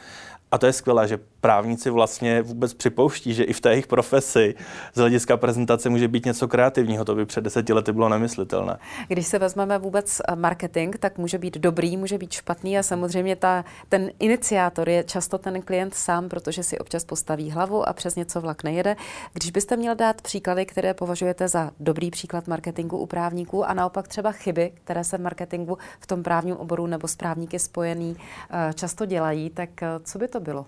A 0.51 0.59
to 0.59 0.67
je 0.67 0.73
skvělé, 0.73 1.09
že 1.09 1.19
právníci 1.41 1.91
vlastně 1.91 2.43
vůbec 2.43 2.75
připouští, 2.75 3.35
že 3.35 3.45
i 3.45 3.53
v 3.53 3.61
té 3.61 3.71
jejich 3.71 3.87
profesi 3.87 4.55
z 4.95 4.99
hlediska 4.99 5.37
prezentace 5.37 5.89
může 5.89 6.09
být 6.09 6.27
něco 6.27 6.49
kreativního. 6.49 7.05
To 7.05 7.15
by 7.15 7.27
před 7.27 7.45
deseti 7.45 7.73
lety 7.73 7.93
bylo 7.93 8.09
nemyslitelné. 8.09 8.79
Když 9.09 9.27
se 9.27 9.39
vezmeme 9.39 9.79
vůbec 9.79 10.21
eh, 10.21 10.37
marketing, 10.37 10.97
tak 11.01 11.19
může 11.19 11.39
být 11.39 11.59
dobrý, 11.59 11.97
může 11.97 12.19
být 12.19 12.33
špatný 12.33 12.79
a 12.79 12.83
samozřejmě 12.83 13.37
ta, 13.37 13.65
ten 13.89 14.11
iniciátor 14.19 14.89
je 14.89 15.05
často 15.05 15.39
ten 15.39 15.63
klient 15.63 15.95
sám, 15.95 16.29
protože 16.29 16.63
si 16.63 16.79
občas 16.79 17.05
postaví 17.05 17.51
hlavu 17.51 17.89
a 17.89 17.93
přes 17.93 18.17
něco 18.17 18.41
vlak 18.41 18.65
nejede. 18.65 18.97
Když 19.33 19.51
byste 19.51 19.77
měl 19.77 19.95
dát 19.95 20.23
příklady, 20.23 20.67
které 20.67 20.95
považujete 20.95 21.49
za 21.49 21.71
dobrý 21.81 22.11
příklad 22.11 22.49
marketingu 22.49 22.99
u 22.99 23.07
právníků 23.07 23.65
a 23.65 23.75
naopak 23.75 24.09
třeba 24.09 24.33
chyby, 24.33 24.73
které 24.85 25.05
se 25.05 25.19
v 25.19 25.21
marketingu 25.21 25.79
v 26.01 26.07
tom 26.07 26.23
právním 26.23 26.57
oboru 26.57 26.87
nebo 26.87 27.09
s 27.09 27.17
právníky 27.17 27.59
spojený 27.59 28.17
eh, 28.51 28.73
často 28.75 29.07
dělají, 29.07 29.51
tak 29.51 29.83
eh, 29.83 29.87
co 30.05 30.19
by 30.19 30.29
to 30.29 30.41
bylo? 30.41 30.67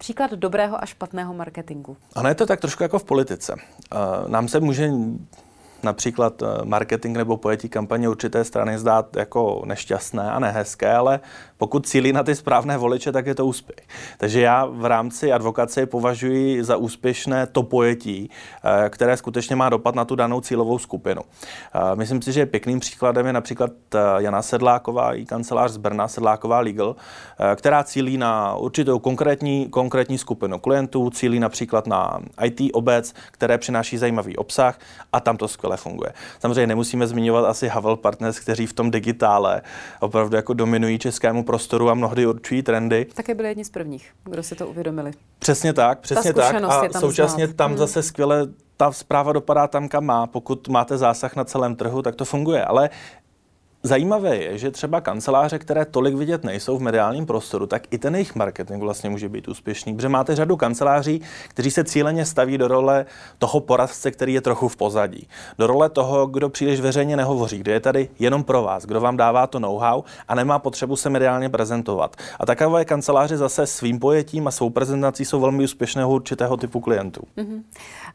Příklad 0.00 0.30
dobrého 0.30 0.82
a 0.82 0.86
špatného 0.86 1.34
marketingu. 1.34 1.96
Ano, 2.14 2.28
je 2.28 2.34
to 2.34 2.46
tak 2.46 2.60
trošku 2.60 2.82
jako 2.82 2.98
v 2.98 3.04
politice. 3.04 3.56
Nám 4.28 4.48
se 4.48 4.60
může 4.60 4.90
například 5.84 6.42
eh, 6.42 6.46
marketing 6.64 7.16
nebo 7.16 7.36
pojetí 7.36 7.68
kampaně 7.68 8.08
určité 8.08 8.44
strany 8.44 8.78
zdát 8.78 9.16
jako 9.16 9.62
nešťastné 9.64 10.30
a 10.30 10.38
nehezké, 10.38 10.92
ale 10.92 11.20
pokud 11.58 11.86
cílí 11.86 12.12
na 12.12 12.22
ty 12.22 12.34
správné 12.34 12.78
voliče, 12.78 13.12
tak 13.12 13.26
je 13.26 13.34
to 13.34 13.46
úspěch. 13.46 13.86
Takže 14.18 14.40
já 14.40 14.66
v 14.66 14.84
rámci 14.84 15.32
advokace 15.32 15.86
považuji 15.86 16.64
za 16.64 16.76
úspěšné 16.76 17.46
to 17.46 17.62
pojetí, 17.62 18.30
eh, 18.64 18.88
které 18.88 19.16
skutečně 19.16 19.56
má 19.56 19.68
dopad 19.68 19.94
na 19.94 20.04
tu 20.04 20.16
danou 20.16 20.40
cílovou 20.40 20.78
skupinu. 20.78 21.22
Eh, 21.22 21.96
myslím 21.96 22.22
si, 22.22 22.32
že 22.32 22.46
pěkným 22.46 22.80
příkladem 22.80 23.26
je 23.26 23.32
například 23.32 23.70
Jana 24.18 24.42
Sedláková, 24.42 25.14
i 25.14 25.24
kancelář 25.24 25.70
z 25.70 25.76
Brna, 25.76 26.08
Sedláková 26.08 26.60
Legal, 26.60 26.96
která 27.56 27.84
cílí 27.84 28.18
na 28.18 28.54
určitou 28.54 28.98
konkrétní, 28.98 29.68
konkrétní 29.68 30.18
skupinu 30.18 30.58
klientů, 30.58 31.10
cílí 31.10 31.40
například 31.40 31.86
na 31.86 32.20
IT 32.44 32.60
obec, 32.72 33.14
které 33.30 33.58
přináší 33.58 33.98
zajímavý 33.98 34.36
obsah 34.36 34.78
a 35.12 35.20
tam 35.20 35.36
to 35.36 35.48
skvěle 35.48 35.69
skvěle 35.70 35.76
funguje. 35.76 36.12
Samozřejmě 36.40 36.66
nemusíme 36.66 37.06
zmiňovat 37.06 37.44
asi 37.44 37.68
Havel 37.68 37.96
Partners, 37.96 38.38
kteří 38.40 38.66
v 38.66 38.72
tom 38.72 38.90
digitále 38.90 39.62
opravdu 40.00 40.36
jako 40.36 40.54
dominují 40.54 40.98
českému 40.98 41.44
prostoru 41.44 41.90
a 41.90 41.94
mnohdy 41.94 42.26
určují 42.26 42.62
trendy. 42.62 43.06
Také 43.14 43.34
byli 43.34 43.48
jedni 43.48 43.64
z 43.64 43.70
prvních, 43.70 44.10
kdo 44.24 44.42
si 44.42 44.54
to 44.54 44.66
uvědomili. 44.66 45.10
Přesně 45.38 45.72
tak, 45.72 46.00
přesně 46.00 46.32
tak. 46.32 46.54
A 46.54 46.88
tam 46.88 47.00
současně 47.00 47.46
znát. 47.46 47.56
tam 47.56 47.70
hmm. 47.70 47.78
zase 47.78 48.02
skvěle 48.02 48.46
ta 48.76 48.92
zpráva 48.92 49.32
dopadá 49.32 49.66
tam, 49.66 49.88
kam 49.88 50.04
má. 50.04 50.26
Pokud 50.26 50.68
máte 50.68 50.98
zásah 50.98 51.36
na 51.36 51.44
celém 51.44 51.76
trhu, 51.76 52.02
tak 52.02 52.14
to 52.14 52.24
funguje. 52.24 52.64
Ale 52.64 52.90
Zajímavé 53.82 54.36
je, 54.36 54.58
že 54.58 54.70
třeba 54.70 55.00
kanceláře, 55.00 55.58
které 55.58 55.84
tolik 55.84 56.14
vidět 56.14 56.44
nejsou 56.44 56.78
v 56.78 56.82
mediálním 56.82 57.26
prostoru, 57.26 57.66
tak 57.66 57.82
i 57.90 57.98
ten 57.98 58.14
jejich 58.14 58.34
marketing 58.34 58.82
vlastně 58.82 59.10
může 59.10 59.28
být 59.28 59.48
úspěšný, 59.48 59.94
protože 59.94 60.08
máte 60.08 60.36
řadu 60.36 60.56
kanceláří, 60.56 61.22
kteří 61.48 61.70
se 61.70 61.84
cíleně 61.84 62.26
staví 62.26 62.58
do 62.58 62.68
role 62.68 63.06
toho 63.38 63.60
poradce, 63.60 64.10
který 64.10 64.34
je 64.34 64.40
trochu 64.40 64.68
v 64.68 64.76
pozadí, 64.76 65.28
do 65.58 65.66
role 65.66 65.88
toho, 65.88 66.26
kdo 66.26 66.48
příliš 66.48 66.80
veřejně 66.80 67.16
nehovoří, 67.16 67.58
kdo 67.58 67.72
je 67.72 67.80
tady 67.80 68.08
jenom 68.18 68.44
pro 68.44 68.62
vás, 68.62 68.86
kdo 68.86 69.00
vám 69.00 69.16
dává 69.16 69.46
to 69.46 69.58
know-how 69.58 70.02
a 70.28 70.34
nemá 70.34 70.58
potřebu 70.58 70.96
se 70.96 71.10
mediálně 71.10 71.48
prezentovat. 71.48 72.16
A 72.40 72.46
takové 72.46 72.84
kanceláře 72.84 73.36
zase 73.36 73.66
svým 73.66 73.98
pojetím 73.98 74.46
a 74.46 74.50
svou 74.50 74.70
prezentací 74.70 75.24
jsou 75.24 75.40
velmi 75.40 75.64
úspěšného 75.64 76.10
určitého 76.10 76.56
typu 76.56 76.80
klientů. 76.80 77.22
Mm-hmm. 77.36 77.62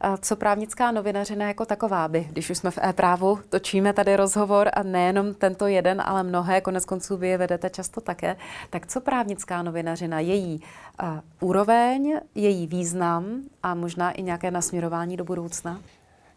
A 0.00 0.16
co 0.16 0.36
právnická 0.36 0.92
novinařina 0.92 1.46
jako 1.46 1.64
taková 1.64 2.08
by, 2.08 2.26
když 2.30 2.50
už 2.50 2.58
jsme 2.58 2.70
v 2.70 2.78
e-právu, 2.82 3.38
točíme 3.48 3.92
tady 3.92 4.16
rozhovor 4.16 4.70
a 4.74 4.82
nejenom 4.82 5.34
ten 5.34 5.55
tento 5.56 5.66
jeden, 5.66 6.02
ale 6.04 6.22
mnohé, 6.22 6.60
konec 6.60 6.84
konců 6.84 7.16
vy 7.16 7.28
je 7.28 7.38
vedete 7.38 7.70
často 7.70 8.00
také. 8.00 8.36
Tak 8.70 8.86
co 8.86 9.00
právnická 9.00 9.62
novinařina, 9.62 10.20
její 10.20 10.60
uh, 11.02 11.08
úroveň, 11.40 12.20
její 12.34 12.66
význam 12.66 13.40
a 13.62 13.74
možná 13.74 14.10
i 14.10 14.22
nějaké 14.22 14.50
nasměrování 14.50 15.16
do 15.16 15.24
budoucna? 15.24 15.80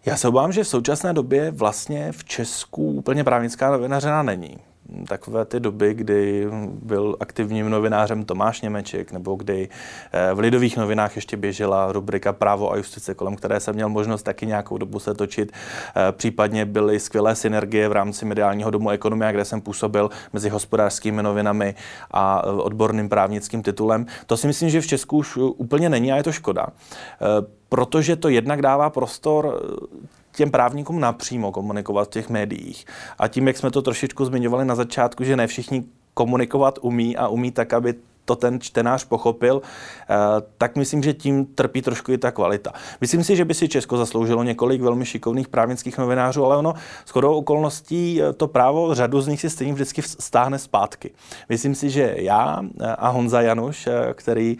Já 0.05 0.17
se 0.17 0.27
obávám, 0.27 0.51
že 0.51 0.63
v 0.63 0.67
současné 0.67 1.13
době 1.13 1.51
vlastně 1.51 2.11
v 2.11 2.23
Česku 2.23 2.91
úplně 2.91 3.23
právnická 3.23 3.71
novinařina 3.71 4.23
není. 4.23 4.57
Takové 5.07 5.45
ty 5.45 5.59
doby, 5.59 5.93
kdy 5.93 6.47
byl 6.81 7.15
aktivním 7.19 7.69
novinářem 7.69 8.25
Tomáš 8.25 8.61
Němeček, 8.61 9.11
nebo 9.11 9.35
kdy 9.35 9.69
eh, 10.11 10.33
v 10.33 10.39
Lidových 10.39 10.77
novinách 10.77 11.15
ještě 11.15 11.37
běžela 11.37 11.91
rubrika 11.91 12.33
Právo 12.33 12.71
a 12.71 12.77
justice, 12.77 13.13
kolem 13.13 13.35
které 13.35 13.59
jsem 13.59 13.75
měl 13.75 13.89
možnost 13.89 14.23
taky 14.23 14.45
nějakou 14.45 14.77
dobu 14.77 14.99
se 14.99 15.13
točit. 15.13 15.51
Eh, 15.95 16.11
případně 16.11 16.65
byly 16.65 16.99
skvělé 16.99 17.35
synergie 17.35 17.89
v 17.89 17.91
rámci 17.91 18.25
mediálního 18.25 18.71
domu 18.71 18.89
Ekonomia, 18.89 19.31
kde 19.31 19.45
jsem 19.45 19.61
působil 19.61 20.09
mezi 20.33 20.49
hospodářskými 20.49 21.23
novinami 21.23 21.75
a 22.11 22.41
eh, 22.45 22.49
odborným 22.49 23.09
právnickým 23.09 23.63
titulem. 23.63 24.05
To 24.25 24.37
si 24.37 24.47
myslím, 24.47 24.69
že 24.69 24.81
v 24.81 24.87
Česku 24.87 25.17
už 25.17 25.37
úplně 25.37 25.89
není 25.89 26.11
a 26.11 26.15
je 26.15 26.23
to 26.23 26.31
škoda 26.31 26.67
protože 27.69 28.15
to 28.15 28.29
jednak 28.29 28.61
dává 28.61 28.89
prostor 28.89 29.61
těm 30.31 30.51
právníkům 30.51 30.99
napřímo 30.99 31.51
komunikovat 31.51 32.07
v 32.07 32.11
těch 32.11 32.29
médiích. 32.29 32.85
A 33.19 33.27
tím, 33.27 33.47
jak 33.47 33.57
jsme 33.57 33.71
to 33.71 33.81
trošičku 33.81 34.25
zmiňovali 34.25 34.65
na 34.65 34.75
začátku, 34.75 35.23
že 35.23 35.35
ne 35.35 35.47
všichni 35.47 35.83
komunikovat 36.13 36.79
umí 36.81 37.17
a 37.17 37.27
umí 37.27 37.51
tak, 37.51 37.73
aby 37.73 37.93
to 38.29 38.35
ten 38.35 38.61
čtenář 38.61 39.05
pochopil, 39.05 39.61
eh, 39.61 40.15
tak 40.57 40.75
myslím, 40.75 41.03
že 41.03 41.13
tím 41.13 41.45
trpí 41.45 41.81
trošku 41.81 42.11
i 42.11 42.17
ta 42.17 42.31
kvalita. 42.31 42.71
Myslím 43.01 43.23
si, 43.23 43.35
že 43.35 43.45
by 43.45 43.53
si 43.53 43.67
Česko 43.67 43.97
zasloužilo 43.97 44.43
několik 44.43 44.81
velmi 44.81 45.05
šikovných 45.05 45.47
právnických 45.47 45.97
novinářů, 45.97 46.45
ale 46.45 46.57
ono 46.57 46.73
s 47.05 47.09
chodou 47.09 47.33
okolností 47.33 48.21
eh, 48.21 48.33
to 48.33 48.47
právo 48.47 48.95
řadu 48.95 49.21
z 49.21 49.27
nich 49.27 49.41
si 49.41 49.49
stejně 49.49 49.73
vždycky 49.73 50.01
stáhne 50.01 50.59
zpátky. 50.59 51.11
Myslím 51.49 51.75
si, 51.75 51.89
že 51.89 52.15
já 52.17 52.61
eh, 52.61 52.85
a 52.85 53.09
Honza 53.09 53.41
Januš, 53.41 53.89
který 54.13 54.57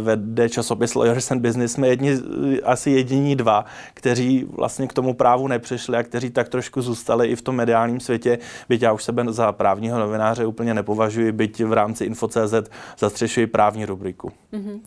vede 0.00 0.48
časopis 0.48 0.94
Lawyers 0.94 1.30
and 1.30 1.40
Business, 1.40 1.72
jsme 1.72 1.88
jedni, 1.88 2.18
asi 2.64 2.90
jediní 2.90 3.36
dva, 3.36 3.64
kteří 3.94 4.46
vlastně 4.56 4.86
k 4.86 4.92
tomu 4.92 5.14
právu 5.14 5.48
nepřišli 5.48 5.96
a 5.96 6.02
kteří 6.02 6.30
tak 6.30 6.48
trošku 6.48 6.82
zůstali 6.82 7.28
i 7.28 7.36
v 7.36 7.42
tom 7.42 7.56
mediálním 7.56 8.00
světě, 8.00 8.38
byť 8.68 8.82
já 8.82 8.92
už 8.92 9.04
sebe 9.04 9.24
za 9.28 9.52
právního 9.52 9.98
novináře 9.98 10.46
úplně 10.46 10.74
nepovažuji, 10.74 11.32
byť 11.32 11.64
v 11.64 11.72
rámci 11.72 12.04
Info.cz 12.04 12.54
za 12.98 13.07
zastřešuji 13.08 13.46
právní 13.46 13.84
rubriku. 13.84 14.32
Mm-hmm. 14.52 14.80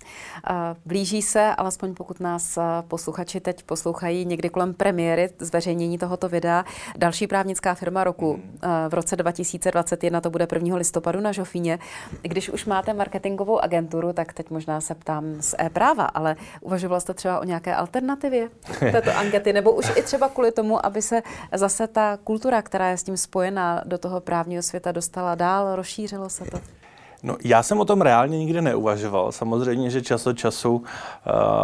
Blíží 0.86 1.22
se, 1.22 1.56
alespoň 1.56 1.94
pokud 1.94 2.20
nás 2.20 2.60
posluchači 2.88 3.40
teď 3.40 3.64
poslouchají 3.64 4.26
někdy 4.26 4.50
kolem 4.50 4.74
premiéry 4.74 5.30
zveřejnění 5.40 5.98
tohoto 5.98 6.30
videa, 6.30 6.66
další 6.98 7.28
právnická 7.28 7.74
firma 7.74 8.04
roku. 8.04 8.34
Mm. 8.34 8.60
V 8.90 8.94
roce 8.94 9.16
2021 9.16 10.22
to 10.22 10.30
bude 10.30 10.48
1. 10.54 10.76
listopadu 10.76 11.20
na 11.20 11.32
Žofíně. 11.32 11.80
Když 12.22 12.50
už 12.50 12.66
máte 12.66 12.94
marketingovou 12.94 13.60
agenturu, 13.60 14.14
tak 14.14 14.34
teď 14.34 14.50
možná 14.50 14.82
se 14.82 14.96
ptám 14.96 15.26
z 15.40 15.56
e-práva, 15.60 16.04
ale 16.04 16.36
uvažoval 16.62 17.00
jste 17.00 17.14
třeba 17.14 17.40
o 17.40 17.44
nějaké 17.44 17.76
alternativě 17.76 18.50
této 18.80 19.18
ankety, 19.18 19.54
nebo 19.54 19.72
už 19.72 19.92
i 19.96 20.02
třeba 20.02 20.30
kvůli 20.30 20.52
tomu, 20.52 20.86
aby 20.86 21.02
se 21.02 21.22
zase 21.54 21.88
ta 21.88 22.18
kultura, 22.24 22.62
která 22.62 22.90
je 22.90 22.98
s 22.98 23.04
tím 23.04 23.18
spojená 23.18 23.82
do 23.86 23.98
toho 23.98 24.22
právního 24.22 24.64
světa, 24.64 24.92
dostala 24.92 25.36
dál, 25.36 25.76
rozšířilo 25.76 26.30
se 26.30 26.46
to? 26.46 26.81
No, 27.24 27.38
já 27.44 27.64
jsem 27.64 27.80
o 27.80 27.86
tom 27.86 28.02
reálně 28.02 28.38
nikdy 28.38 28.62
neuvažoval. 28.62 29.32
Samozřejmě, 29.32 29.90
že 29.90 30.02
čas 30.02 30.28
od 30.28 30.38
času 30.38 30.76
uh, 30.76 30.84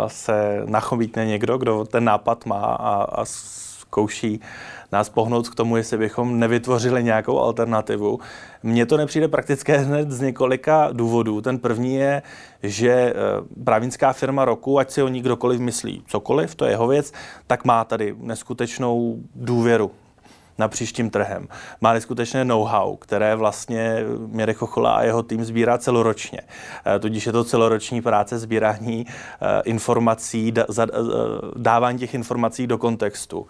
se 0.07 0.63
nachomítne 0.65 1.25
někdo, 1.25 1.57
kdo 1.57 1.85
ten 1.85 2.03
nápad 2.03 2.45
má 2.45 2.65
a, 2.65 3.03
a 3.03 3.25
zkouší 3.25 4.41
nás 4.91 5.09
pohnout 5.09 5.49
k 5.49 5.55
tomu, 5.55 5.77
jestli 5.77 5.97
bychom 5.97 6.39
nevytvořili 6.39 7.03
nějakou 7.03 7.39
alternativu. 7.39 8.19
Mně 8.63 8.85
to 8.85 8.97
nepřijde 8.97 9.27
praktické 9.27 9.77
hned 9.77 10.11
z 10.11 10.21
několika 10.21 10.89
důvodů. 10.93 11.41
Ten 11.41 11.59
první 11.59 11.95
je, 11.95 12.21
že 12.63 12.91
eh, 12.91 13.13
právnická 13.63 14.13
firma 14.13 14.45
roku, 14.45 14.79
ať 14.79 14.91
si 14.91 15.03
o 15.03 15.07
ní 15.07 15.21
kdokoliv 15.21 15.59
myslí 15.59 16.03
cokoliv, 16.07 16.55
to 16.55 16.65
je 16.65 16.71
jeho 16.71 16.87
věc, 16.87 17.13
tak 17.47 17.65
má 17.65 17.83
tady 17.83 18.15
neskutečnou 18.19 19.17
důvěru 19.35 19.91
na 20.57 20.67
příštím 20.67 21.09
trhem. 21.09 21.47
Má 21.81 21.99
skutečné 21.99 22.45
know-how, 22.45 22.95
které 22.95 23.35
vlastně 23.35 24.05
Měrek 24.27 24.57
Chochola 24.57 24.95
a 24.95 25.03
jeho 25.03 25.23
tým 25.23 25.45
sbírá 25.45 25.77
celoročně. 25.77 26.41
Eh, 26.85 26.99
tudíž 26.99 27.25
je 27.25 27.31
to 27.31 27.43
celoroční 27.43 28.01
práce 28.01 28.39
sbírání 28.39 29.05
eh, 29.09 29.61
informací, 29.65 30.53
eh, 30.57 30.63
dávání 31.55 31.99
těch 31.99 32.13
informací 32.13 32.67
do 32.67 32.77
kontextu. 32.77 33.47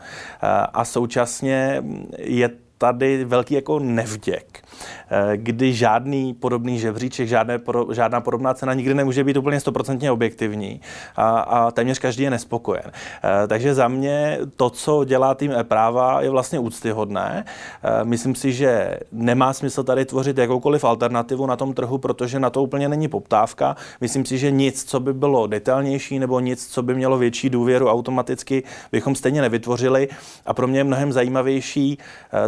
A 0.74 0.86
současně 0.86 1.84
je 2.18 2.50
tady 2.78 3.26
velký 3.26 3.54
jako 3.54 3.80
nevděk, 3.80 4.64
eh, 5.10 5.38
kdy 5.38 5.74
žádný 5.74 6.34
podobný 6.34 6.80
žebříček, 6.80 7.28
žádné, 7.28 7.60
žádná 7.92 8.22
podobná 8.22 8.54
cena 8.54 8.74
nikdy 8.74 8.94
nemůže 8.94 9.24
být 9.24 9.38
úplně 9.38 9.60
stoprocentně 9.60 10.12
objektivní 10.12 10.82
a, 11.16 11.40
a 11.40 11.72
téměř 11.72 12.00
každý 12.00 12.24
je 12.24 12.30
nespokojen. 12.30 12.92
Eh, 12.94 13.48
takže 13.48 13.74
za 13.74 13.88
mě 13.88 14.40
to, 14.56 14.70
co 14.70 15.04
dělá 15.04 15.36
tým 15.36 15.52
e-práva, 15.52 16.22
je 16.22 16.30
vlastně 16.30 16.60
úctyhodné. 16.60 17.46
Eh, 17.84 18.04
myslím 18.04 18.36
si, 18.36 18.54
že 18.54 19.00
nemá 19.12 19.54
smysl 19.54 19.84
tady 19.84 20.06
tvořit 20.06 20.38
jakoukoliv 20.38 20.84
alternativu 20.84 21.46
na 21.46 21.56
tom 21.56 21.74
trhu, 21.74 21.98
protože 21.98 22.40
na 22.40 22.50
to 22.50 22.64
úplně 22.64 22.90
není 22.90 23.08
poptávka. 23.08 23.76
Myslím 24.02 24.26
si, 24.26 24.38
že 24.38 24.52
nic, 24.52 24.84
co 24.84 25.00
by 25.00 25.14
bylo 25.14 25.48
detailnější 25.48 26.20
nebo 26.20 26.40
nic, 26.40 26.68
co 26.68 26.84
by 26.84 26.96
mělo 26.96 27.18
větší 27.18 27.50
důvěru 27.50 27.90
automaticky, 27.90 28.64
bychom 28.92 29.16
stejně 29.16 29.42
nevytvořili. 29.42 30.08
A 30.46 30.54
pro 30.54 30.68
mě 30.68 30.80
je 30.80 30.84
mnohem 30.84 31.14
zajímavější 31.14 31.98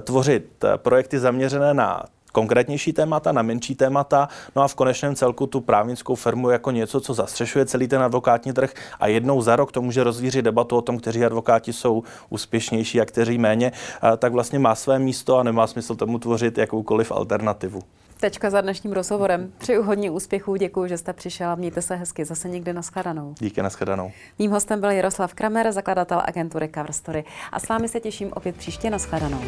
tvořit 0.02 0.19
tvořit 0.20 0.64
eh, 0.64 0.78
projekty 0.78 1.20
zaměřené 1.20 1.74
na 1.74 2.04
konkrétnější 2.32 2.94
témata, 2.94 3.32
na 3.32 3.42
menší 3.42 3.76
témata, 3.76 4.30
no 4.56 4.62
a 4.62 4.68
v 4.68 4.76
konečném 4.76 5.16
celku 5.16 5.48
tu 5.48 5.62
právnickou 5.62 6.16
firmu 6.16 6.50
jako 6.50 6.72
něco, 6.72 7.02
co 7.02 7.14
zastřešuje 7.14 7.66
celý 7.66 7.88
ten 7.88 8.02
advokátní 8.02 8.54
trh 8.54 8.74
a 9.00 9.08
jednou 9.08 9.42
za 9.42 9.56
rok 9.56 9.72
to 9.72 9.82
může 9.82 10.04
rozvířit 10.04 10.46
debatu 10.46 10.78
o 10.78 10.82
tom, 10.82 10.98
kteří 10.98 11.26
advokáti 11.26 11.74
jsou 11.74 12.04
úspěšnější 12.30 13.02
a 13.02 13.06
kteří 13.06 13.38
méně, 13.38 13.72
tak 14.18 14.34
vlastně 14.34 14.60
má 14.60 14.76
své 14.76 15.00
místo 15.00 15.38
a 15.38 15.44
nemá 15.44 15.68
smysl 15.68 15.96
tomu 15.96 16.20
tvořit 16.20 16.58
jakoukoliv 16.58 17.12
alternativu. 17.12 17.82
Tečka 18.22 18.50
za 18.50 18.62
dnešním 18.62 18.92
rozhovorem. 18.92 19.54
Přeju 19.58 19.84
hodně 19.84 20.12
úspěchů, 20.12 20.56
děkuji, 20.56 20.90
že 20.90 20.98
jste 20.98 21.14
přišel 21.14 21.50
a 21.50 21.56
mějte 21.56 21.82
se 21.82 21.96
hezky. 21.96 22.26
Zase 22.26 22.50
někde 22.50 22.74
nashledanou. 22.74 23.36
Díky, 23.40 23.62
nashledanou. 23.62 24.12
Mým 24.40 24.52
hostem 24.52 24.80
byl 24.80 24.90
Jaroslav 24.90 25.34
Kramer, 25.34 25.72
zakladatel 25.72 26.22
agentury 26.26 26.70
Cover 26.76 26.92
Story. 26.92 27.26
A 27.52 27.60
s 27.60 27.68
vámi 27.68 27.88
se 27.88 28.00
těším 28.00 28.32
opět 28.34 28.56
příště 28.56 28.90
nashledanou. 28.90 29.42